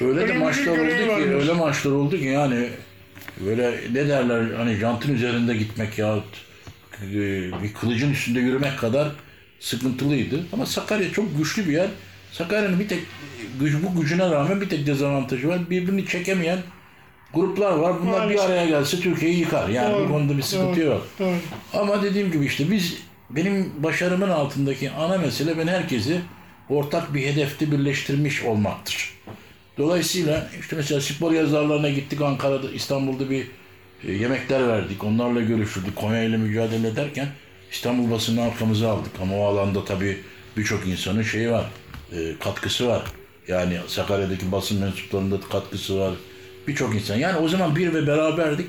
Öyle 0.00 0.16
de 0.16 0.22
Öyle 0.22 0.34
bir 0.34 0.38
maçlar 0.38 0.72
oldu 0.78 0.88
ki, 0.88 1.08
varmış. 1.08 1.26
öyle 1.28 1.52
maçlar 1.52 1.90
oldu 1.90 2.18
ki 2.18 2.24
yani 2.24 2.68
böyle 3.46 3.80
ne 3.92 4.08
derler 4.08 4.54
hani 4.56 4.74
jantın 4.76 5.14
üzerinde 5.14 5.56
gitmek 5.56 5.98
yahut 5.98 6.24
e, 6.24 6.42
bir 7.62 7.72
kılıcın 7.74 8.12
üstünde 8.12 8.40
yürümek 8.40 8.78
kadar 8.78 9.08
sıkıntılıydı. 9.60 10.46
Ama 10.52 10.66
Sakarya 10.66 11.12
çok 11.12 11.38
güçlü 11.38 11.68
bir 11.68 11.72
yer. 11.72 11.88
Sakarya'nın 12.32 12.80
bir 12.80 12.88
tek 12.88 13.00
güç, 13.60 13.74
bu 13.82 14.00
gücüne 14.00 14.30
rağmen 14.30 14.60
bir 14.60 14.68
tek 14.68 14.86
dezavantajı 14.86 15.48
var. 15.48 15.70
Birbirini 15.70 16.06
çekemeyen 16.06 16.58
gruplar 17.34 17.72
var. 17.72 18.00
Bunlar 18.02 18.18
Maalesef. 18.18 18.48
bir 18.48 18.52
araya 18.52 18.66
gelse 18.66 19.00
Türkiye'yi 19.00 19.38
yıkar. 19.38 19.68
Yani 19.68 19.94
Doğru, 19.94 20.08
bu 20.08 20.12
konuda 20.12 20.36
bir 20.36 20.42
sıkıntı 20.42 20.80
doğru, 20.80 20.86
yok. 20.86 21.06
Doğru. 21.18 21.34
Ama 21.72 22.02
dediğim 22.02 22.32
gibi 22.32 22.46
işte 22.46 22.70
biz 22.70 22.96
benim 23.30 23.72
başarımın 23.78 24.30
altındaki 24.30 24.90
ana 24.90 25.18
mesele 25.18 25.58
ben 25.58 25.66
herkesi 25.66 26.20
ortak 26.68 27.14
bir 27.14 27.26
hedefte 27.26 27.72
birleştirmiş 27.72 28.42
olmaktır. 28.42 29.12
Dolayısıyla 29.78 30.50
işte 30.60 30.76
mesela 30.76 31.00
spor 31.00 31.32
yazarlarına 31.32 31.88
gittik 31.88 32.20
Ankara'da, 32.20 32.70
İstanbul'da 32.70 33.30
bir 33.30 33.46
e, 34.08 34.12
yemekler 34.12 34.68
verdik. 34.68 35.04
Onlarla 35.04 35.40
görüşürdük. 35.40 35.96
Konya 35.96 36.22
ile 36.22 36.36
mücadele 36.36 36.88
ederken 36.88 37.28
İstanbul 37.72 38.10
basını 38.10 38.42
arkamıza 38.42 38.90
aldık. 38.90 39.12
Ama 39.22 39.36
o 39.38 39.44
alanda 39.44 39.84
tabii 39.84 40.18
birçok 40.56 40.86
insanın 40.86 41.22
şeyi 41.22 41.50
var, 41.50 41.64
e, 42.12 42.38
katkısı 42.40 42.88
var. 42.88 43.02
Yani 43.48 43.76
Sakarya'daki 43.86 44.52
basın 44.52 44.80
mensuplarında 44.80 45.40
katkısı 45.40 45.98
var. 45.98 46.14
Birçok 46.68 46.94
insan. 46.94 47.16
Yani 47.16 47.38
o 47.38 47.48
zaman 47.48 47.76
bir 47.76 47.94
ve 47.94 48.06
beraberdik. 48.06 48.66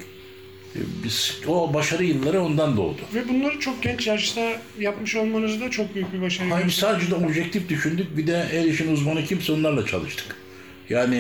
E, 0.76 0.80
Biz, 1.04 1.38
o 1.48 1.74
başarı 1.74 2.04
yılları 2.04 2.41
ondan 2.41 2.78
doğdu. 2.78 3.02
Ve 3.13 3.30
bunları 3.30 3.60
çok 3.60 3.84
genç 3.84 4.08
yaşta 4.08 4.41
yapmış 4.80 5.15
olmanız 5.15 5.62
da 5.62 5.72
çok 5.72 5.96
büyük 5.96 6.13
bir 6.13 6.22
başarı. 6.22 6.50
Hayır 6.50 6.69
sadece 6.69 7.12
de 7.12 7.15
objektif 7.15 7.69
düşündük. 7.69 8.17
Bir 8.17 8.28
de 8.28 8.48
el 8.54 8.65
işin 8.65 8.93
uzmanı 8.93 9.26
kimse 9.26 9.54
onlarla 9.54 9.86
çalıştık. 9.86 10.36
Yani 10.89 11.17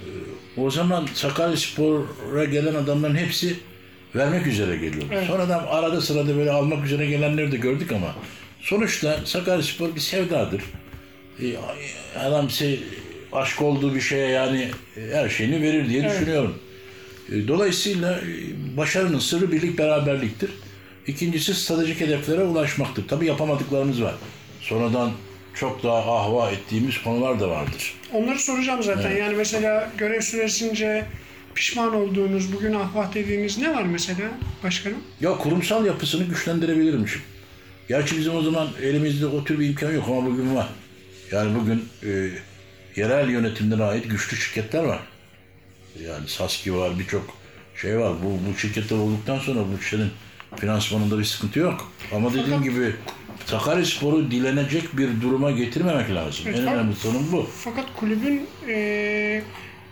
e, 0.00 0.08
o 0.56 0.70
zaman 0.70 1.08
Sakaryaspor'a 1.14 2.44
gelen 2.44 2.74
adamların 2.74 3.14
hepsi 3.16 3.56
vermek 4.14 4.46
üzere 4.46 4.76
geliyor. 4.76 5.04
Evet. 5.12 5.26
Sonradan 5.26 5.64
arada 5.68 6.00
sırada 6.00 6.36
böyle 6.36 6.50
almak 6.50 6.86
üzere 6.86 7.06
gelenleri 7.06 7.52
de 7.52 7.56
gördük 7.56 7.92
ama 7.92 8.14
sonuçta 8.60 9.20
Sakaryaspor 9.24 9.94
bir 9.94 10.00
sevdadır. 10.00 10.62
E, 11.42 11.44
Adam 12.18 12.50
şey, 12.50 12.80
aşk 13.32 13.62
olduğu 13.62 13.94
bir 13.94 14.00
şeye 14.00 14.28
yani 14.28 14.70
e, 14.96 15.00
her 15.14 15.28
şeyini 15.28 15.62
verir 15.62 15.88
diye 15.88 16.04
düşünüyorum. 16.04 16.58
E, 17.32 17.48
Dolayısıyla 17.48 18.20
başarının 18.76 19.18
sırrı 19.18 19.52
birlik 19.52 19.78
beraberliktir. 19.78 20.50
İkincisi 21.06 21.54
stratejik 21.54 22.00
hedeflere 22.00 22.42
ulaşmaktır. 22.42 23.08
Tabii 23.08 23.26
yapamadıklarımız 23.26 24.02
var. 24.02 24.14
Sonradan 24.60 25.10
çok 25.54 25.82
daha 25.82 26.16
ahva 26.18 26.50
ettiğimiz 26.50 27.02
konular 27.02 27.40
da 27.40 27.48
vardır. 27.50 27.94
Onları 28.14 28.38
soracağım 28.38 28.82
zaten. 28.82 29.16
Yani 29.16 29.36
mesela 29.36 29.90
görev 29.98 30.20
süresince 30.20 31.04
pişman 31.54 31.94
olduğunuz, 31.94 32.52
bugün 32.52 32.72
ahvah 32.72 33.14
dediğiniz 33.14 33.58
ne 33.58 33.74
var 33.74 33.82
mesela 33.82 34.30
başkanım? 34.64 34.98
Ya 35.20 35.30
kurumsal 35.38 35.86
yapısını 35.86 36.24
güçlendirebilirmişim. 36.24 37.22
Gerçi 37.88 38.18
bizim 38.18 38.36
o 38.36 38.42
zaman 38.42 38.68
elimizde 38.82 39.26
o 39.26 39.44
tür 39.44 39.58
bir 39.60 39.66
imkan 39.66 39.92
yok 39.92 40.04
ama 40.08 40.26
bugün 40.26 40.54
var. 40.54 40.68
Yani 41.32 41.60
bugün 41.60 41.88
e, 42.02 42.28
yerel 42.96 43.30
yönetimlere 43.30 43.82
ait 43.82 44.10
güçlü 44.10 44.36
şirketler 44.36 44.84
var. 44.84 45.00
Yani 46.06 46.28
Saski 46.28 46.74
var, 46.76 46.98
birçok 46.98 47.36
şey 47.76 47.98
var. 47.98 48.14
Bu, 48.24 48.38
bu 48.50 48.58
şirketler 48.58 48.96
olduktan 48.96 49.38
sonra 49.38 49.60
bu 49.60 49.80
işlerin 49.80 50.10
finansmanında 50.56 51.18
bir 51.18 51.24
sıkıntı 51.24 51.58
yok. 51.58 51.92
Ama 52.12 52.30
dediğim 52.30 52.48
Fakat- 52.50 52.64
gibi 52.64 52.94
Sakaryaspor'u 53.46 54.30
dilenecek 54.30 54.98
bir 54.98 55.08
duruma 55.22 55.50
getirmemek 55.50 56.10
lazım. 56.10 56.44
Evet, 56.48 56.58
en 56.58 56.64
fakat- 56.64 56.78
önemli 56.78 56.94
sorun 56.96 57.32
bu. 57.32 57.48
Fakat 57.58 57.84
kulübün 57.96 58.46
eee, 58.68 59.42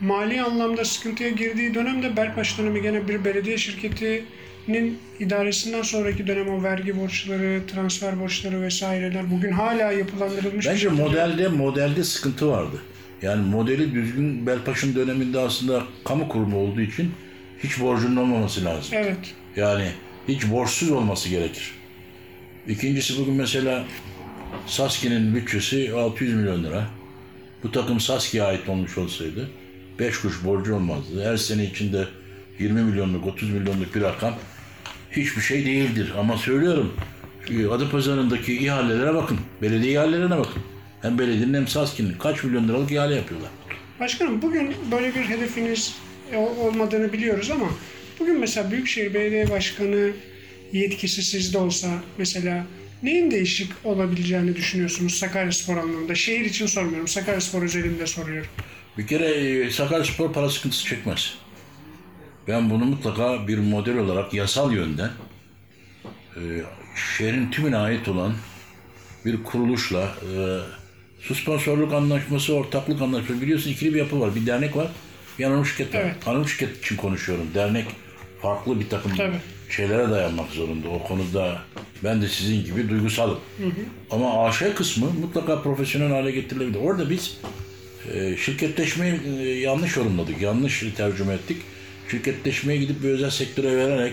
mali 0.00 0.42
anlamda 0.42 0.84
sıkıntıya 0.84 1.30
girdiği 1.30 1.74
dönemde 1.74 2.16
Belpaş 2.16 2.58
dönemi 2.58 2.82
gene 2.82 3.08
bir 3.08 3.24
belediye 3.24 3.58
şirketinin 3.58 4.98
idaresinden 5.20 5.82
sonraki 5.82 6.26
dönem 6.26 6.48
o 6.48 6.62
vergi 6.62 7.00
borçları, 7.00 7.62
transfer 7.74 8.20
borçları 8.20 8.62
vesaireler 8.62 9.30
bugün 9.30 9.52
hala 9.52 9.92
yapılandırılmış 9.92 10.66
bir 10.66 10.70
Bence 10.70 10.80
şekilde- 10.82 11.02
modelde 11.02 11.48
modelde 11.48 12.04
sıkıntı 12.04 12.48
vardı. 12.48 12.76
Yani 13.22 13.46
modeli 13.48 13.94
düzgün 13.94 14.46
Belpaş'ın 14.46 14.94
döneminde 14.94 15.38
aslında 15.40 15.82
kamu 16.04 16.28
kurumu 16.28 16.56
olduğu 16.58 16.80
için 16.80 17.10
hiç 17.62 17.80
borcunun 17.80 18.16
olmaması 18.16 18.64
lazım. 18.64 18.90
Evet. 18.92 19.16
Yani 19.56 19.88
hiç 20.28 20.50
borçsuz 20.50 20.90
olması 20.90 21.28
gerekir. 21.28 21.72
İkincisi 22.68 23.18
bugün 23.18 23.34
mesela 23.34 23.84
Saski'nin 24.66 25.34
bütçesi 25.34 25.92
600 25.92 26.34
milyon 26.34 26.64
lira. 26.64 26.86
Bu 27.62 27.72
takım 27.72 28.00
Saski'ye 28.00 28.42
ait 28.42 28.68
olmuş 28.68 28.98
olsaydı 28.98 29.50
5 29.98 30.18
kuruş 30.18 30.44
borcu 30.44 30.74
olmazdı. 30.74 31.24
Her 31.24 31.36
sene 31.36 31.64
içinde 31.64 32.06
20 32.58 32.82
milyonluk, 32.82 33.26
30 33.26 33.50
milyonluk 33.50 33.94
bir 33.94 34.00
rakam 34.00 34.34
hiçbir 35.10 35.42
şey 35.42 35.66
değildir. 35.66 36.12
Ama 36.18 36.38
söylüyorum 36.38 36.92
e, 37.50 37.66
Adapazarı'ndaki 37.66 38.58
ihalelere 38.58 39.14
bakın. 39.14 39.38
Belediye 39.62 39.92
ihalelerine 39.92 40.38
bakın. 40.38 40.62
Hem 41.02 41.18
belediyenin 41.18 41.54
hem 41.54 41.68
Saski'nin 41.68 42.14
kaç 42.18 42.44
milyon 42.44 42.68
liralık 42.68 42.92
ihale 42.92 43.14
yapıyorlar. 43.14 43.50
Başkanım 44.00 44.42
bugün 44.42 44.74
böyle 44.90 45.14
bir 45.14 45.20
hedefiniz 45.20 45.96
olmadığını 46.36 47.12
biliyoruz 47.12 47.50
ama 47.50 47.66
bugün 48.20 48.40
mesela 48.40 48.70
Büyükşehir 48.70 49.14
Belediye 49.14 49.50
Başkanı 49.50 50.12
yetkisi 50.72 51.22
sizde 51.22 51.58
olsa 51.58 51.88
mesela 52.18 52.66
neyin 53.02 53.30
değişik 53.30 53.72
olabileceğini 53.84 54.56
düşünüyorsunuz 54.56 55.14
Sakaryaspor 55.14 55.76
anlamında? 55.76 56.14
Şehir 56.14 56.44
için 56.44 56.66
sormuyorum, 56.66 57.08
Sakaryaspor 57.08 57.62
özelinde 57.62 58.06
soruyorum. 58.06 58.50
Bir 58.98 59.06
kere 59.06 59.26
e, 59.26 59.70
Sakaryaspor 59.70 60.32
para 60.32 60.50
sıkıntısı 60.50 60.86
çekmez. 60.86 61.34
Ben 62.48 62.70
bunu 62.70 62.84
mutlaka 62.84 63.48
bir 63.48 63.58
model 63.58 63.98
olarak 63.98 64.34
yasal 64.34 64.72
yönden 64.72 65.10
e, 66.36 66.40
şehrin 67.18 67.50
tümüne 67.50 67.76
ait 67.76 68.08
olan 68.08 68.34
bir 69.24 69.42
kuruluşla 69.42 70.02
e, 70.02 70.58
su 71.20 71.34
sponsorluk 71.34 71.92
anlaşması, 71.92 72.54
ortaklık 72.54 73.02
anlaşması 73.02 73.42
biliyorsun 73.42 73.70
ikili 73.70 73.94
bir 73.94 73.98
yapı 73.98 74.20
var. 74.20 74.34
Bir 74.34 74.46
dernek 74.46 74.76
var, 74.76 74.88
bir 75.38 75.44
anonim 75.44 75.66
şirket 75.66 75.94
var. 75.94 76.00
Evet. 76.00 76.28
Anonim 76.28 76.48
şirket 76.48 76.84
için 76.84 76.96
konuşuyorum. 76.96 77.46
Dernek 77.54 77.86
farklı 78.42 78.80
bir 78.80 78.88
takım 78.88 79.16
Tabii. 79.16 79.36
şeylere 79.70 80.10
dayanmak 80.10 80.50
zorunda. 80.50 80.88
O 80.88 81.02
konuda 81.02 81.58
ben 82.04 82.22
de 82.22 82.28
sizin 82.28 82.64
gibi 82.64 82.88
duygusalım. 82.88 83.38
Ama 84.10 84.44
AŞ 84.44 84.62
kısmı 84.76 85.06
mutlaka 85.20 85.62
profesyonel 85.62 86.10
hale 86.10 86.30
getirilebilir. 86.30 86.78
Orada 86.78 87.10
biz 87.10 87.38
e, 88.14 88.36
şirketleşmeyi 88.36 89.20
e, 89.38 89.42
yanlış 89.42 89.96
yorumladık, 89.96 90.42
yanlış 90.42 90.84
tercüme 90.96 91.34
ettik. 91.34 91.56
Şirketleşmeye 92.10 92.78
gidip 92.78 93.02
bir 93.02 93.08
özel 93.08 93.30
sektöre 93.30 93.76
vererek 93.76 94.12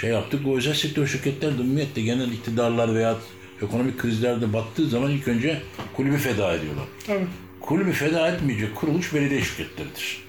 şey 0.00 0.10
yaptık. 0.10 0.46
O 0.46 0.56
özel 0.56 0.74
sektör 0.74 1.06
şirketler 1.06 1.58
de 1.58 1.62
ümumiyetle 1.62 2.02
genel 2.02 2.32
iktidarlar 2.32 2.94
veya 2.94 3.16
ekonomik 3.62 3.98
krizlerde 3.98 4.52
battığı 4.52 4.88
zaman 4.88 5.10
ilk 5.10 5.28
önce 5.28 5.62
kulübü 5.96 6.16
feda 6.16 6.54
ediyorlar. 6.54 6.84
Tabii. 7.06 7.26
Kulübü 7.60 7.92
feda 7.92 8.28
etmeyecek 8.28 8.74
kuruluş 8.74 9.14
belediye 9.14 9.42
şirketleridir. 9.42 10.26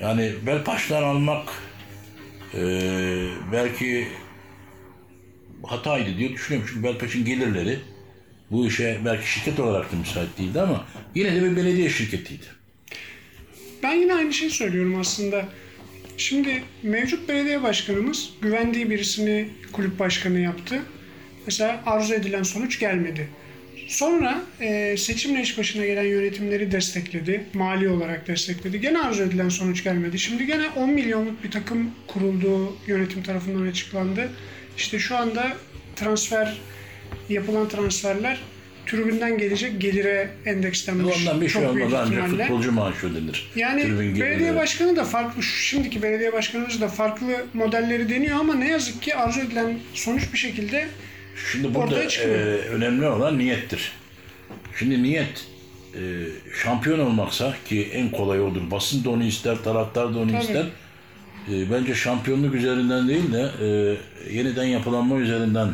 Yani 0.00 0.32
Belpaş'tan 0.46 1.02
almak 1.02 1.48
e, 2.54 2.62
belki 3.52 4.08
hataydı 5.62 6.18
diye 6.18 6.32
düşünüyorum. 6.32 6.68
Çünkü 6.72 6.88
Belpaş'ın 6.88 7.24
gelirleri 7.24 7.78
Bu 8.50 8.66
işe 8.66 9.00
belki 9.04 9.30
şirket 9.30 9.60
olarak 9.60 9.92
da 9.92 9.96
müsait 9.96 10.38
değildi 10.38 10.60
ama 10.60 10.86
yine 11.14 11.36
de 11.36 11.42
bir 11.42 11.56
belediye 11.56 11.90
şirketiydi. 11.90 12.44
Ben 13.82 13.92
yine 13.92 14.14
aynı 14.14 14.32
şeyi 14.32 14.50
söylüyorum 14.50 15.00
aslında. 15.00 15.48
Şimdi 16.16 16.62
mevcut 16.82 17.28
belediye 17.28 17.62
başkanımız 17.62 18.30
güvendiği 18.42 18.90
birisini 18.90 19.48
kulüp 19.72 19.98
başkanı 19.98 20.38
yaptı. 20.38 20.82
Mesela 21.46 21.82
arzu 21.86 22.14
edilen 22.14 22.42
sonuç 22.42 22.78
gelmedi. 22.78 23.28
Sonra 23.88 24.40
e, 24.60 24.96
seçimle 24.96 25.42
iş 25.42 25.58
başına 25.58 25.86
gelen 25.86 26.02
yönetimleri 26.04 26.72
destekledi. 26.72 27.44
Mali 27.54 27.88
olarak 27.88 28.28
destekledi. 28.28 28.80
Gene 28.80 28.98
arzu 28.98 29.22
edilen 29.22 29.48
sonuç 29.48 29.84
gelmedi. 29.84 30.18
Şimdi 30.18 30.46
gene 30.46 30.68
10 30.76 30.90
milyonluk 30.90 31.44
bir 31.44 31.50
takım 31.50 31.90
kurulduğu 32.06 32.76
yönetim 32.86 33.22
tarafından 33.22 33.66
açıklandı. 33.66 34.30
İşte 34.76 34.98
şu 34.98 35.16
anda 35.16 35.52
transfer 35.96 36.58
yapılan 37.28 37.68
transferler 37.68 38.40
tribünden 38.86 39.38
gelecek 39.38 39.80
gelire 39.80 40.30
endekslenmiş. 40.46 41.16
Ondan 41.16 41.40
bir 41.40 41.48
şey 41.48 41.66
olmaz 41.66 41.92
ancak 41.94 42.28
futbolcu 42.28 42.72
maaşı 42.72 43.06
ödenir. 43.06 43.50
Yani 43.56 43.82
Tribün 43.82 44.20
belediye 44.20 44.56
başkanı 44.56 44.96
da 44.96 45.04
farklı, 45.04 45.42
şimdiki 45.42 46.02
belediye 46.02 46.32
başkanımız 46.32 46.80
da 46.80 46.88
farklı 46.88 47.46
modelleri 47.54 48.08
deniyor 48.08 48.40
ama 48.40 48.54
ne 48.54 48.70
yazık 48.70 49.02
ki 49.02 49.16
arzu 49.16 49.40
edilen 49.40 49.78
sonuç 49.94 50.32
bir 50.32 50.38
şekilde 50.38 50.88
Şimdi 51.52 51.74
burada 51.74 52.02
e, 52.04 52.26
önemli 52.70 53.06
olan 53.06 53.38
niyettir. 53.38 53.92
Şimdi 54.78 55.02
niyet 55.02 55.46
e, 55.94 56.00
şampiyon 56.62 56.98
olmaksa 56.98 57.54
ki 57.64 57.88
en 57.92 58.10
kolay 58.10 58.40
odur. 58.42 58.70
Basın 58.70 59.04
da 59.04 59.10
onu 59.10 59.24
ister, 59.24 59.56
taraftar 59.64 60.14
da 60.14 60.18
onu 60.18 60.32
Tabii. 60.32 60.42
ister. 60.42 60.64
E, 61.52 61.70
bence 61.70 61.94
şampiyonluk 61.94 62.54
üzerinden 62.54 63.08
değil 63.08 63.32
de 63.32 63.50
e, 63.62 63.96
yeniden 64.34 64.64
yapılanma 64.64 65.16
üzerinden 65.16 65.68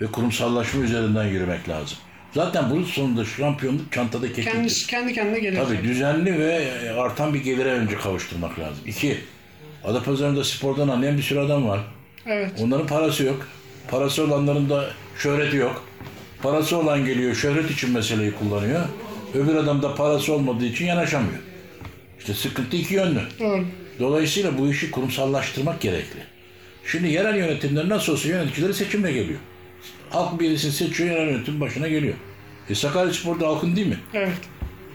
ve 0.00 0.06
kurumsallaşma 0.06 0.84
üzerinden 0.84 1.24
yürümek 1.24 1.68
lazım. 1.68 1.98
Zaten 2.34 2.70
bunun 2.70 2.84
sonunda 2.84 3.24
şampiyonluk 3.24 3.92
çantada 3.92 4.26
kekiktir. 4.26 4.52
kendisi 4.52 4.86
kendi 4.86 5.14
kendine 5.14 5.38
gelir. 5.38 5.56
Tabii 5.56 5.82
düzenli 5.82 6.38
ve 6.38 6.70
artan 6.92 7.34
bir 7.34 7.44
gelire 7.44 7.70
önce 7.70 7.96
kavuşturmak 7.96 8.58
lazım. 8.58 8.84
İki, 8.86 9.18
Adapazarı'nda 9.84 10.44
spordan 10.44 10.88
anlayan 10.88 11.16
bir 11.16 11.22
sürü 11.22 11.38
adam 11.38 11.68
var. 11.68 11.80
Evet. 12.26 12.50
Onların 12.60 12.86
parası 12.86 13.24
yok. 13.24 13.48
Parası 13.90 14.24
olanların 14.24 14.70
da 14.70 14.90
şöhreti 15.18 15.56
yok. 15.56 15.84
Parası 16.42 16.76
olan 16.76 17.04
geliyor, 17.04 17.34
şöhret 17.34 17.70
için 17.70 17.90
meseleyi 17.90 18.32
kullanıyor. 18.34 18.80
Öbür 19.34 19.54
adam 19.54 19.82
da 19.82 19.94
parası 19.94 20.32
olmadığı 20.32 20.64
için 20.64 20.86
yanaşamıyor. 20.86 21.38
İşte 22.18 22.34
sıkıntı 22.34 22.76
iki 22.76 22.94
yönlü. 22.94 23.20
Doğru. 23.40 23.64
Dolayısıyla 24.00 24.58
bu 24.58 24.70
işi 24.70 24.90
kurumsallaştırmak 24.90 25.80
gerekli. 25.80 26.20
Şimdi 26.84 27.08
yerel 27.08 27.36
yönetimler 27.36 27.88
nasıl 27.88 28.12
olsa 28.12 28.28
yöneticileri 28.28 28.74
seçimle 28.74 29.12
geliyor. 29.12 29.38
Halk 30.10 30.40
birisini 30.40 30.72
seçiyor, 30.72 31.10
yerel 31.10 31.32
yönetim 31.32 31.60
başına 31.60 31.88
geliyor. 31.88 32.14
E 32.70 32.74
Sakaryaspor'da 32.74 33.48
halkın 33.48 33.76
değil 33.76 33.86
mi? 33.86 33.98
Evet. 34.14 34.38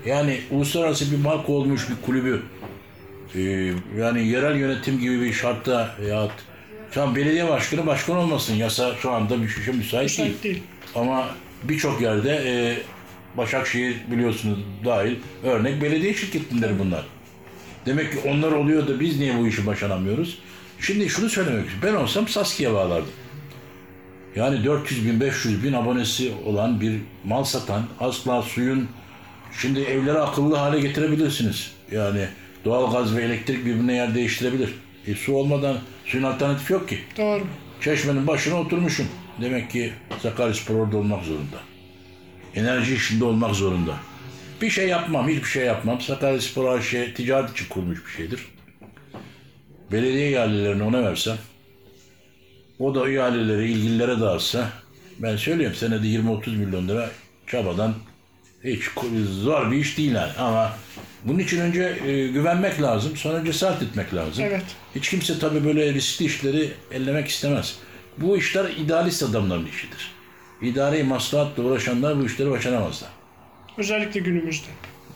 Yani 0.06 0.40
uluslararası 0.52 1.12
bir 1.12 1.18
marka 1.18 1.52
olmuş 1.52 1.90
bir 1.90 2.06
kulübü 2.06 2.42
e, 3.36 3.42
yani 4.00 4.28
yerel 4.28 4.56
yönetim 4.56 5.00
gibi 5.00 5.22
bir 5.22 5.34
şartta 5.34 5.96
ya 6.10 6.28
şu 6.92 7.02
an 7.02 7.16
belediye 7.16 7.50
başkanı 7.50 7.88
başkan 7.88 8.18
olmasın 8.18 8.56
yasa 8.56 8.96
şu 8.96 9.12
anda 9.12 9.42
bir 9.42 9.48
şey 9.48 9.74
müsait 9.74 10.18
değil. 10.18 10.30
Müsait 10.30 10.44
değil. 10.44 10.64
Ama 10.96 11.28
birçok 11.64 12.02
yerde 12.02 12.44
e, 12.46 12.78
Başakşehir 13.38 13.96
biliyorsunuz 14.12 14.60
dahil 14.86 15.16
örnek 15.44 15.82
belediye 15.82 16.14
şirketindedir 16.14 16.80
bunlar. 16.80 17.06
Demek 17.86 18.12
ki 18.12 18.30
onlar 18.30 18.52
oluyor 18.52 18.88
da 18.88 19.00
biz 19.00 19.20
niye 19.20 19.40
bu 19.40 19.48
işi 19.48 19.68
başaramıyoruz? 19.68 20.38
Şimdi 20.80 21.10
şunu 21.10 21.30
söylemek 21.30 21.66
istiyorum. 21.66 21.90
Ben 22.00 22.04
olsam 22.04 22.28
Saski'ye 22.28 22.74
bağlardım. 22.74 23.10
Yani 24.36 24.66
400 24.66 25.06
bin, 25.06 25.20
500 25.20 25.64
bin 25.64 25.74
abonesi 25.74 26.32
olan 26.46 26.82
bir 26.82 26.94
mal 27.24 27.44
satan, 27.44 27.84
asla 28.00 28.42
suyun, 28.42 28.88
şimdi 29.62 29.80
evleri 29.80 30.20
akıllı 30.20 30.56
hale 30.56 30.80
getirebilirsiniz. 30.80 31.72
Yani 31.92 32.28
doğalgaz 32.66 33.16
ve 33.16 33.24
elektrik 33.24 33.66
birbirine 33.66 33.96
yer 33.96 34.16
değiştirebilir. 34.16 34.70
E, 35.08 35.16
su 35.16 35.34
olmadan 35.34 35.78
suyun 36.12 36.24
alternatifi 36.24 36.74
yok 36.74 36.90
ki. 36.90 37.00
Doğru. 37.18 37.44
Çeşmenin 37.82 38.28
başına 38.28 38.56
oturmuşum. 38.56 39.08
Demek 39.42 39.72
ki 39.72 39.94
Sakaryaspor 40.22 40.76
orada 40.76 40.98
olmak 40.98 41.24
zorunda. 41.24 41.58
Enerji 42.56 42.96
işinde 42.96 43.26
olmak 43.26 43.56
zorunda. 43.56 43.96
Bir 44.62 44.70
şey 44.70 44.88
yapmam, 44.88 45.30
hiçbir 45.30 45.50
şey 45.50 45.66
yapmam. 45.66 46.02
Sakaryaspor 46.02 46.78
AŞ 46.78 46.96
ticaret 47.16 47.52
için 47.52 47.66
kurmuş 47.70 48.06
bir 48.06 48.12
şeydir. 48.12 48.46
Belediye 49.92 50.32
ihalelerini 50.32 50.84
ona 50.84 51.04
versem, 51.04 51.38
o 52.80 52.96
da 52.96 53.10
ihaleleri 53.10 53.72
ilgililere 53.72 54.20
dağıtsa, 54.20 54.70
ben 55.20 55.36
söylüyorum 55.36 55.76
senede 55.76 56.08
20-30 56.08 56.58
milyon 56.58 56.88
lira 56.88 57.10
çabadan 57.48 57.94
hiç 58.64 58.84
zor 59.44 59.72
bir 59.72 59.78
iş 59.78 59.98
değil 59.98 60.12
yani. 60.12 60.32
Ama 60.38 60.74
bunun 61.26 61.40
için 61.40 61.60
önce 61.62 61.98
e, 62.06 62.28
güvenmek 62.28 62.82
lazım, 62.82 63.18
sonra 63.18 63.46
cesaret 63.46 63.82
etmek 63.82 64.14
lazım. 64.14 64.44
Evet. 64.48 64.64
Hiç 64.96 65.10
kimse 65.10 65.40
tabii 65.40 65.66
böyle 65.66 65.94
riskli 65.94 66.26
işleri 66.26 66.72
ellemek 66.92 67.28
istemez. 67.28 67.76
Bu 68.18 68.38
işler 68.38 68.70
idealist 68.70 69.24
adamların 69.24 69.66
işidir. 69.66 70.12
İdari 70.62 71.04
maslahatla 71.04 71.64
uğraşanlar 71.64 72.20
bu 72.20 72.26
işleri 72.26 72.52
başaramazlar. 72.52 73.10
Özellikle 73.78 74.20
günümüzde. 74.20 74.68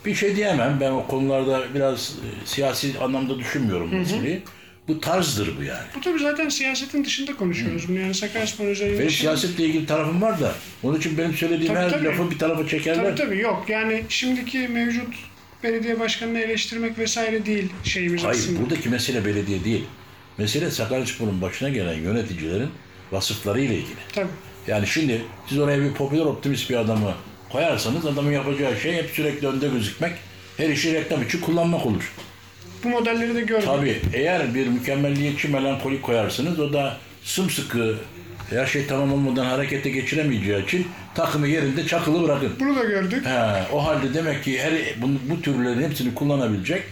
Bir 0.04 0.14
şey 0.14 0.36
diyemem. 0.36 0.78
Ben 0.80 0.90
o 0.90 1.06
konularda 1.06 1.74
biraz 1.74 2.10
e, 2.10 2.46
siyasi 2.46 2.98
anlamda 2.98 3.38
düşünmüyorum 3.38 3.94
meseleyi. 3.94 4.42
Bu 4.88 5.00
tarzdır 5.00 5.58
bu 5.58 5.62
yani. 5.62 5.86
Bu 5.96 6.00
tabii 6.00 6.18
zaten 6.18 6.48
siyasetin 6.48 7.04
dışında 7.04 7.36
konuşuyoruz 7.36 7.88
bunu. 7.88 7.98
Yani 7.98 8.14
Sakaryaspor 8.14 8.64
özelinde. 8.64 8.98
Benim 8.98 9.10
siyasetle 9.10 9.64
ilgili 9.64 9.86
tarafım 9.86 10.22
var 10.22 10.40
da 10.40 10.54
onun 10.82 10.98
için 10.98 11.18
benim 11.18 11.34
söylediğim 11.34 11.74
Tabii, 11.74 11.84
her 11.84 11.90
tabii. 11.90 12.04
lafı 12.04 12.30
bir 12.30 12.38
tarafa 12.38 12.68
çekerler. 12.68 13.04
Tabii 13.04 13.14
tabii 13.14 13.38
yok. 13.38 13.64
Yani 13.68 14.02
şimdiki 14.08 14.68
mevcut 14.68 15.14
belediye 15.62 16.00
başkanını 16.00 16.38
eleştirmek 16.40 16.98
vesaire 16.98 17.46
değil 17.46 17.68
şeyimiz 17.84 18.24
Hayır, 18.24 18.38
aslında. 18.38 18.60
buradaki 18.60 18.88
mesele 18.88 19.24
belediye 19.24 19.64
değil. 19.64 19.84
Mesele 20.38 20.70
Sakaryaspor'un 20.70 21.42
başına 21.42 21.68
gelen 21.68 21.94
yöneticilerin 21.94 22.68
vasıflarıyla 23.12 23.74
ilgili. 23.74 23.96
Tabii. 24.14 24.28
Yani 24.66 24.86
şimdi 24.86 25.24
siz 25.48 25.58
oraya 25.58 25.80
bir 25.82 25.92
popüler 25.92 26.24
optimist 26.24 26.70
bir 26.70 26.76
adamı 26.76 27.14
koyarsanız 27.52 28.06
adamın 28.06 28.32
yapacağı 28.32 28.76
şey 28.80 28.92
hep 28.94 29.10
sürekli 29.10 29.46
önde 29.46 29.68
gözükmek, 29.68 30.12
her 30.56 30.68
işi 30.68 30.92
reklam 30.94 31.22
için 31.22 31.40
kullanmak 31.40 31.86
olur. 31.86 32.12
Bu 32.84 32.88
modelleri 32.88 33.34
de 33.34 33.40
gördük. 33.40 33.66
Tabii 33.66 34.00
eğer 34.12 34.54
bir 34.54 34.66
mükemmelliyetçi 34.66 35.48
melankolik 35.48 36.02
koyarsınız 36.02 36.60
o 36.60 36.72
da 36.72 36.96
sımsıkı 37.22 37.96
her 38.50 38.66
şey 38.66 38.86
tamam 38.86 39.12
olmadan 39.12 39.44
harekete 39.44 39.90
geçiremeyeceği 39.90 40.64
için 40.64 40.86
takımı 41.14 41.48
yerinde 41.48 41.86
çakılı 41.86 42.22
bırakın. 42.22 42.52
Bunu 42.60 42.76
da 42.76 42.84
gördük. 42.84 43.26
He, 43.26 43.72
o 43.72 43.86
halde 43.86 44.14
demek 44.14 44.44
ki 44.44 44.58
her 44.62 44.72
bu, 45.02 45.08
bu 45.30 45.42
türlerin 45.42 45.82
hepsini 45.82 46.14
kullanabilecek 46.14 46.82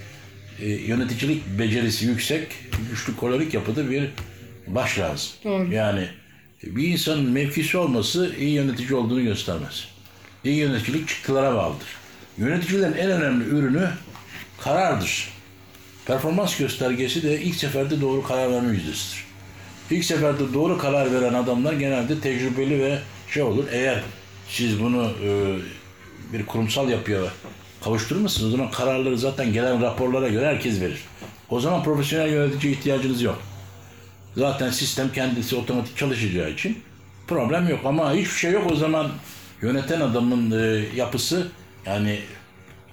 e, 0.60 0.68
yöneticilik 0.68 1.58
becerisi 1.58 2.06
yüksek, 2.06 2.48
güçlü 2.90 3.16
kolorik 3.16 3.54
yapıda 3.54 3.90
bir 3.90 4.08
baş 4.66 4.98
lazım. 4.98 5.30
Doğru. 5.44 5.72
Yani 5.72 6.08
bir 6.62 6.88
insanın 6.88 7.30
mevkisi 7.30 7.78
olması 7.78 8.34
iyi 8.38 8.50
yönetici 8.50 8.94
olduğunu 8.94 9.22
göstermez. 9.22 9.88
İyi 10.44 10.56
yöneticilik 10.56 11.08
çıktılara 11.08 11.54
bağlıdır. 11.54 11.88
Yöneticilerin 12.38 12.92
en 12.92 13.10
önemli 13.10 13.44
ürünü 13.44 13.88
karardır. 14.60 15.33
Performans 16.06 16.56
göstergesi 16.58 17.22
de 17.22 17.40
ilk 17.40 17.54
seferde 17.54 18.00
doğru 18.00 18.22
karar 18.22 18.52
verme 18.52 18.72
yüzdesidir. 18.72 19.24
İlk 19.90 20.04
seferde 20.04 20.54
doğru 20.54 20.78
karar 20.78 21.12
veren 21.12 21.34
adamlar 21.34 21.72
genelde 21.72 22.20
tecrübeli 22.20 22.82
ve 22.82 22.98
şey 23.30 23.42
olur. 23.42 23.64
Eğer 23.70 24.02
siz 24.48 24.80
bunu 24.80 25.10
e, 25.24 25.56
bir 26.32 26.46
kurumsal 26.46 26.88
yapıya 26.88 27.20
kavuşturmuşsunuz 27.84 28.54
o 28.54 28.56
zaman 28.56 28.70
kararları 28.70 29.18
zaten 29.18 29.52
gelen 29.52 29.82
raporlara 29.82 30.28
göre 30.28 30.46
herkes 30.46 30.80
verir. 30.80 31.04
O 31.50 31.60
zaman 31.60 31.82
profesyonel 31.82 32.32
yönetici 32.32 32.72
ihtiyacınız 32.72 33.22
yok. 33.22 33.42
Zaten 34.36 34.70
sistem 34.70 35.12
kendisi 35.12 35.56
otomatik 35.56 35.96
çalışacağı 35.96 36.50
için 36.50 36.78
problem 37.26 37.68
yok. 37.68 37.80
Ama 37.84 38.12
hiçbir 38.12 38.38
şey 38.38 38.52
yok 38.52 38.72
o 38.72 38.76
zaman 38.76 39.10
yöneten 39.62 40.00
adamın 40.00 40.50
e, 40.50 40.84
yapısı 40.96 41.48
yani 41.86 42.18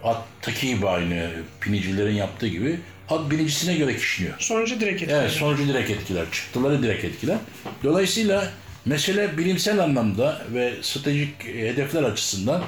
attaki 0.04 0.68
gibi 0.68 0.90
aynı 0.90 1.30
binicilerin 1.66 2.16
yaptığı 2.16 2.48
gibi 2.48 2.80
at 3.12 3.32
binicisine 3.32 3.76
göre 3.76 3.98
kişniyor. 3.98 4.34
Sonucu 4.40 4.80
direkt 4.80 5.02
etkiler. 5.02 5.22
Evet 5.22 5.32
sonucu 5.32 5.68
direkt 5.68 5.90
etkiler, 5.90 6.26
çıktıları 6.32 6.84
direkt 6.84 7.06
etkiler. 7.06 7.38
Dolayısıyla 7.84 8.52
mesele 8.86 9.38
bilimsel 9.38 9.80
anlamda 9.80 10.42
ve 10.54 10.74
stratejik 10.82 11.46
e, 11.46 11.70
hedefler 11.70 12.04
açısından 12.04 12.64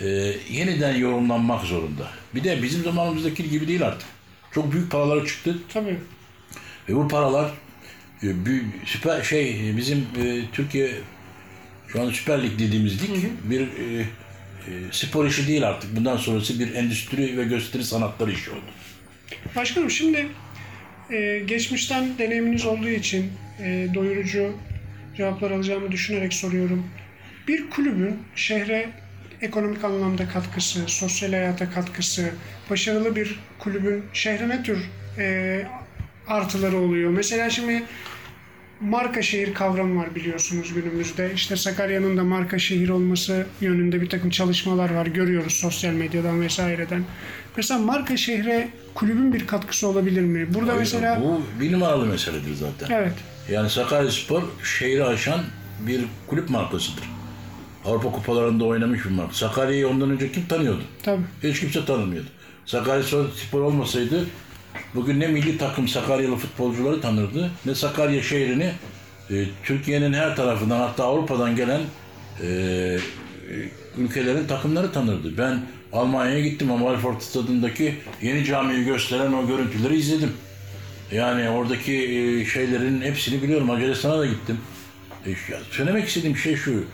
e, 0.00 0.06
yeniden 0.50 0.96
yorumlanmak 0.96 1.64
zorunda. 1.64 2.08
Bir 2.34 2.44
de 2.44 2.62
bizim 2.62 2.82
zamanımızdaki 2.84 3.50
gibi 3.50 3.68
değil 3.68 3.86
artık. 3.86 4.08
Çok 4.54 4.72
büyük 4.72 4.90
paralar 4.90 5.26
çıktı 5.26 5.58
Tabii. 5.74 5.98
ve 6.88 6.94
bu 6.94 7.08
paralar 7.08 7.50
e, 8.22 8.26
bü- 8.26 8.70
süper 8.86 9.22
şey 9.22 9.76
bizim 9.76 9.98
e, 9.98 10.40
Türkiye 10.52 10.90
şu 11.88 12.02
an 12.02 12.10
Süper 12.10 12.42
Lig 12.42 12.58
dediğimiz 12.58 13.02
lig 13.02 13.24
bir 13.44 13.60
e, 13.60 14.00
e, 14.00 14.06
spor 14.92 15.26
işi 15.26 15.48
değil 15.48 15.68
artık. 15.68 15.96
Bundan 15.96 16.16
sonrası 16.16 16.58
bir 16.60 16.74
endüstri 16.74 17.38
ve 17.38 17.44
gösteri 17.44 17.84
sanatları 17.84 18.32
işi 18.32 18.50
oldu. 18.50 18.60
Başkanım 19.56 19.90
şimdi 19.90 20.26
e, 21.10 21.42
geçmişten 21.46 22.18
deneyiminiz 22.18 22.66
olduğu 22.66 22.88
için 22.88 23.32
e, 23.62 23.88
doyurucu 23.94 24.52
cevaplar 25.16 25.50
alacağımı 25.50 25.92
düşünerek 25.92 26.34
soruyorum. 26.34 26.86
Bir 27.48 27.70
kulübün 27.70 28.18
şehre 28.34 28.88
ekonomik 29.42 29.84
anlamda 29.84 30.28
katkısı, 30.28 30.80
sosyal 30.86 31.30
hayata 31.30 31.70
katkısı, 31.70 32.30
başarılı 32.70 33.16
bir 33.16 33.40
kulübün 33.58 34.04
şehre 34.12 34.48
ne 34.48 34.62
tür 34.62 34.78
e, 35.18 35.62
artıları 36.28 36.76
oluyor? 36.76 37.10
Mesela 37.10 37.50
şimdi 37.50 37.82
marka 38.80 39.22
şehir 39.22 39.54
kavramı 39.54 40.00
var 40.00 40.14
biliyorsunuz 40.14 40.74
günümüzde. 40.74 41.32
İşte 41.34 41.56
Sakarya'nın 41.56 42.16
da 42.16 42.24
marka 42.24 42.58
şehir 42.58 42.88
olması 42.88 43.46
yönünde 43.60 44.00
bir 44.00 44.08
takım 44.08 44.30
çalışmalar 44.30 44.94
var. 44.94 45.06
Görüyoruz 45.06 45.52
sosyal 45.52 45.92
medyadan 45.92 46.40
vesaireden. 46.40 47.04
Mesela 47.56 47.80
marka 47.80 48.16
şehre 48.16 48.68
kulübün 48.94 49.32
bir 49.32 49.46
katkısı 49.46 49.88
olabilir 49.88 50.20
mi? 50.22 50.54
Burada 50.54 50.74
mesela 50.74 51.20
Bu 51.22 51.40
bir 51.60 51.72
numaralı 51.72 52.06
meseledir 52.06 52.54
zaten. 52.54 52.94
evet 52.96 53.12
Yani 53.50 53.70
Sakaryaspor 53.70 54.42
şehri 54.78 55.04
aşan 55.04 55.40
bir 55.80 56.00
kulüp 56.26 56.50
markasıdır. 56.50 57.04
Avrupa 57.84 58.12
kupalarında 58.12 58.64
oynamış 58.64 59.04
bir 59.04 59.10
marka. 59.10 59.34
Sakarya'yı 59.34 59.88
ondan 59.88 60.10
önce 60.10 60.32
kim 60.32 60.46
tanıyordu? 60.46 60.82
tabii 61.02 61.22
Hiç 61.42 61.60
kimse 61.60 61.84
tanımıyordu. 61.84 62.28
Sakaryaspor 62.66 63.60
olmasaydı 63.60 64.24
bugün 64.94 65.20
ne 65.20 65.26
milli 65.26 65.58
takım 65.58 65.88
Sakaryalı 65.88 66.36
futbolcuları 66.36 67.00
tanırdı 67.00 67.50
ne 67.66 67.74
Sakarya 67.74 68.22
şehrini 68.22 68.72
e, 69.30 69.44
Türkiye'nin 69.64 70.12
her 70.12 70.36
tarafından 70.36 70.78
hatta 70.78 71.04
Avrupa'dan 71.04 71.56
gelen 71.56 71.80
e, 72.42 72.46
e, 72.46 72.98
ülkelerin 73.98 74.46
takımları 74.46 74.92
tanırdı. 74.92 75.38
Ben 75.38 75.60
Almanya'ya 75.96 76.40
gittim 76.40 76.70
Amalfort 76.72 77.22
stadındaki 77.22 77.94
yeni 78.22 78.44
camiyi 78.44 78.84
gösteren 78.84 79.32
o 79.32 79.46
görüntüleri 79.46 79.96
izledim. 79.96 80.32
Yani 81.12 81.50
oradaki 81.50 81.92
e, 81.92 82.44
şeylerin 82.44 83.00
hepsini 83.00 83.42
biliyorum. 83.42 83.66
Macaristan'a 83.66 84.18
da 84.18 84.26
gittim. 84.26 84.58
E, 85.26 85.30
söylemek 85.70 86.08
istediğim 86.08 86.36
şey 86.36 86.56
şu. 86.56 86.84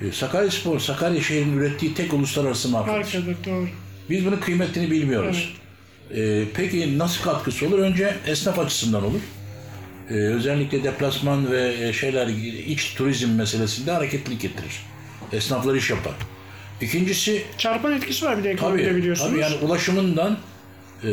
E, 0.00 0.12
Sakaryaspor, 0.12 0.78
Sakarya 0.78 1.22
şehrinin 1.22 1.56
ürettiği 1.58 1.94
tek 1.94 2.14
uluslararası 2.14 2.68
markadır. 2.68 2.98
markadır 2.98 3.36
doğru. 3.46 3.68
Biz 4.10 4.26
bunun 4.26 4.36
kıymetini 4.36 4.90
bilmiyoruz. 4.90 5.54
Ee, 6.16 6.44
peki 6.54 6.98
nasıl 6.98 7.22
katkısı 7.24 7.66
olur? 7.66 7.78
Önce 7.78 8.14
esnaf 8.26 8.58
açısından 8.58 9.04
olur. 9.04 9.20
Ee, 10.10 10.14
özellikle 10.14 10.84
deplasman 10.84 11.52
ve 11.52 11.92
şeyler 11.92 12.26
iç 12.66 12.94
turizm 12.94 13.30
meselesinde 13.30 13.90
hareketlilik 13.92 14.40
getirir. 14.40 14.82
Esnaflar 15.32 15.74
iş 15.74 15.90
yapar. 15.90 16.12
İkincisi 16.80 17.42
Çarpan 17.58 17.92
etkisi 17.92 18.24
var 18.24 18.38
bir 18.38 18.44
de 18.44 18.50
ekonomide 18.50 18.84
tabii, 18.88 18.96
biliyorsunuz. 18.96 19.30
tabii 19.30 19.40
yani 19.40 19.54
ulaşımından 19.56 20.36
e, 21.04 21.08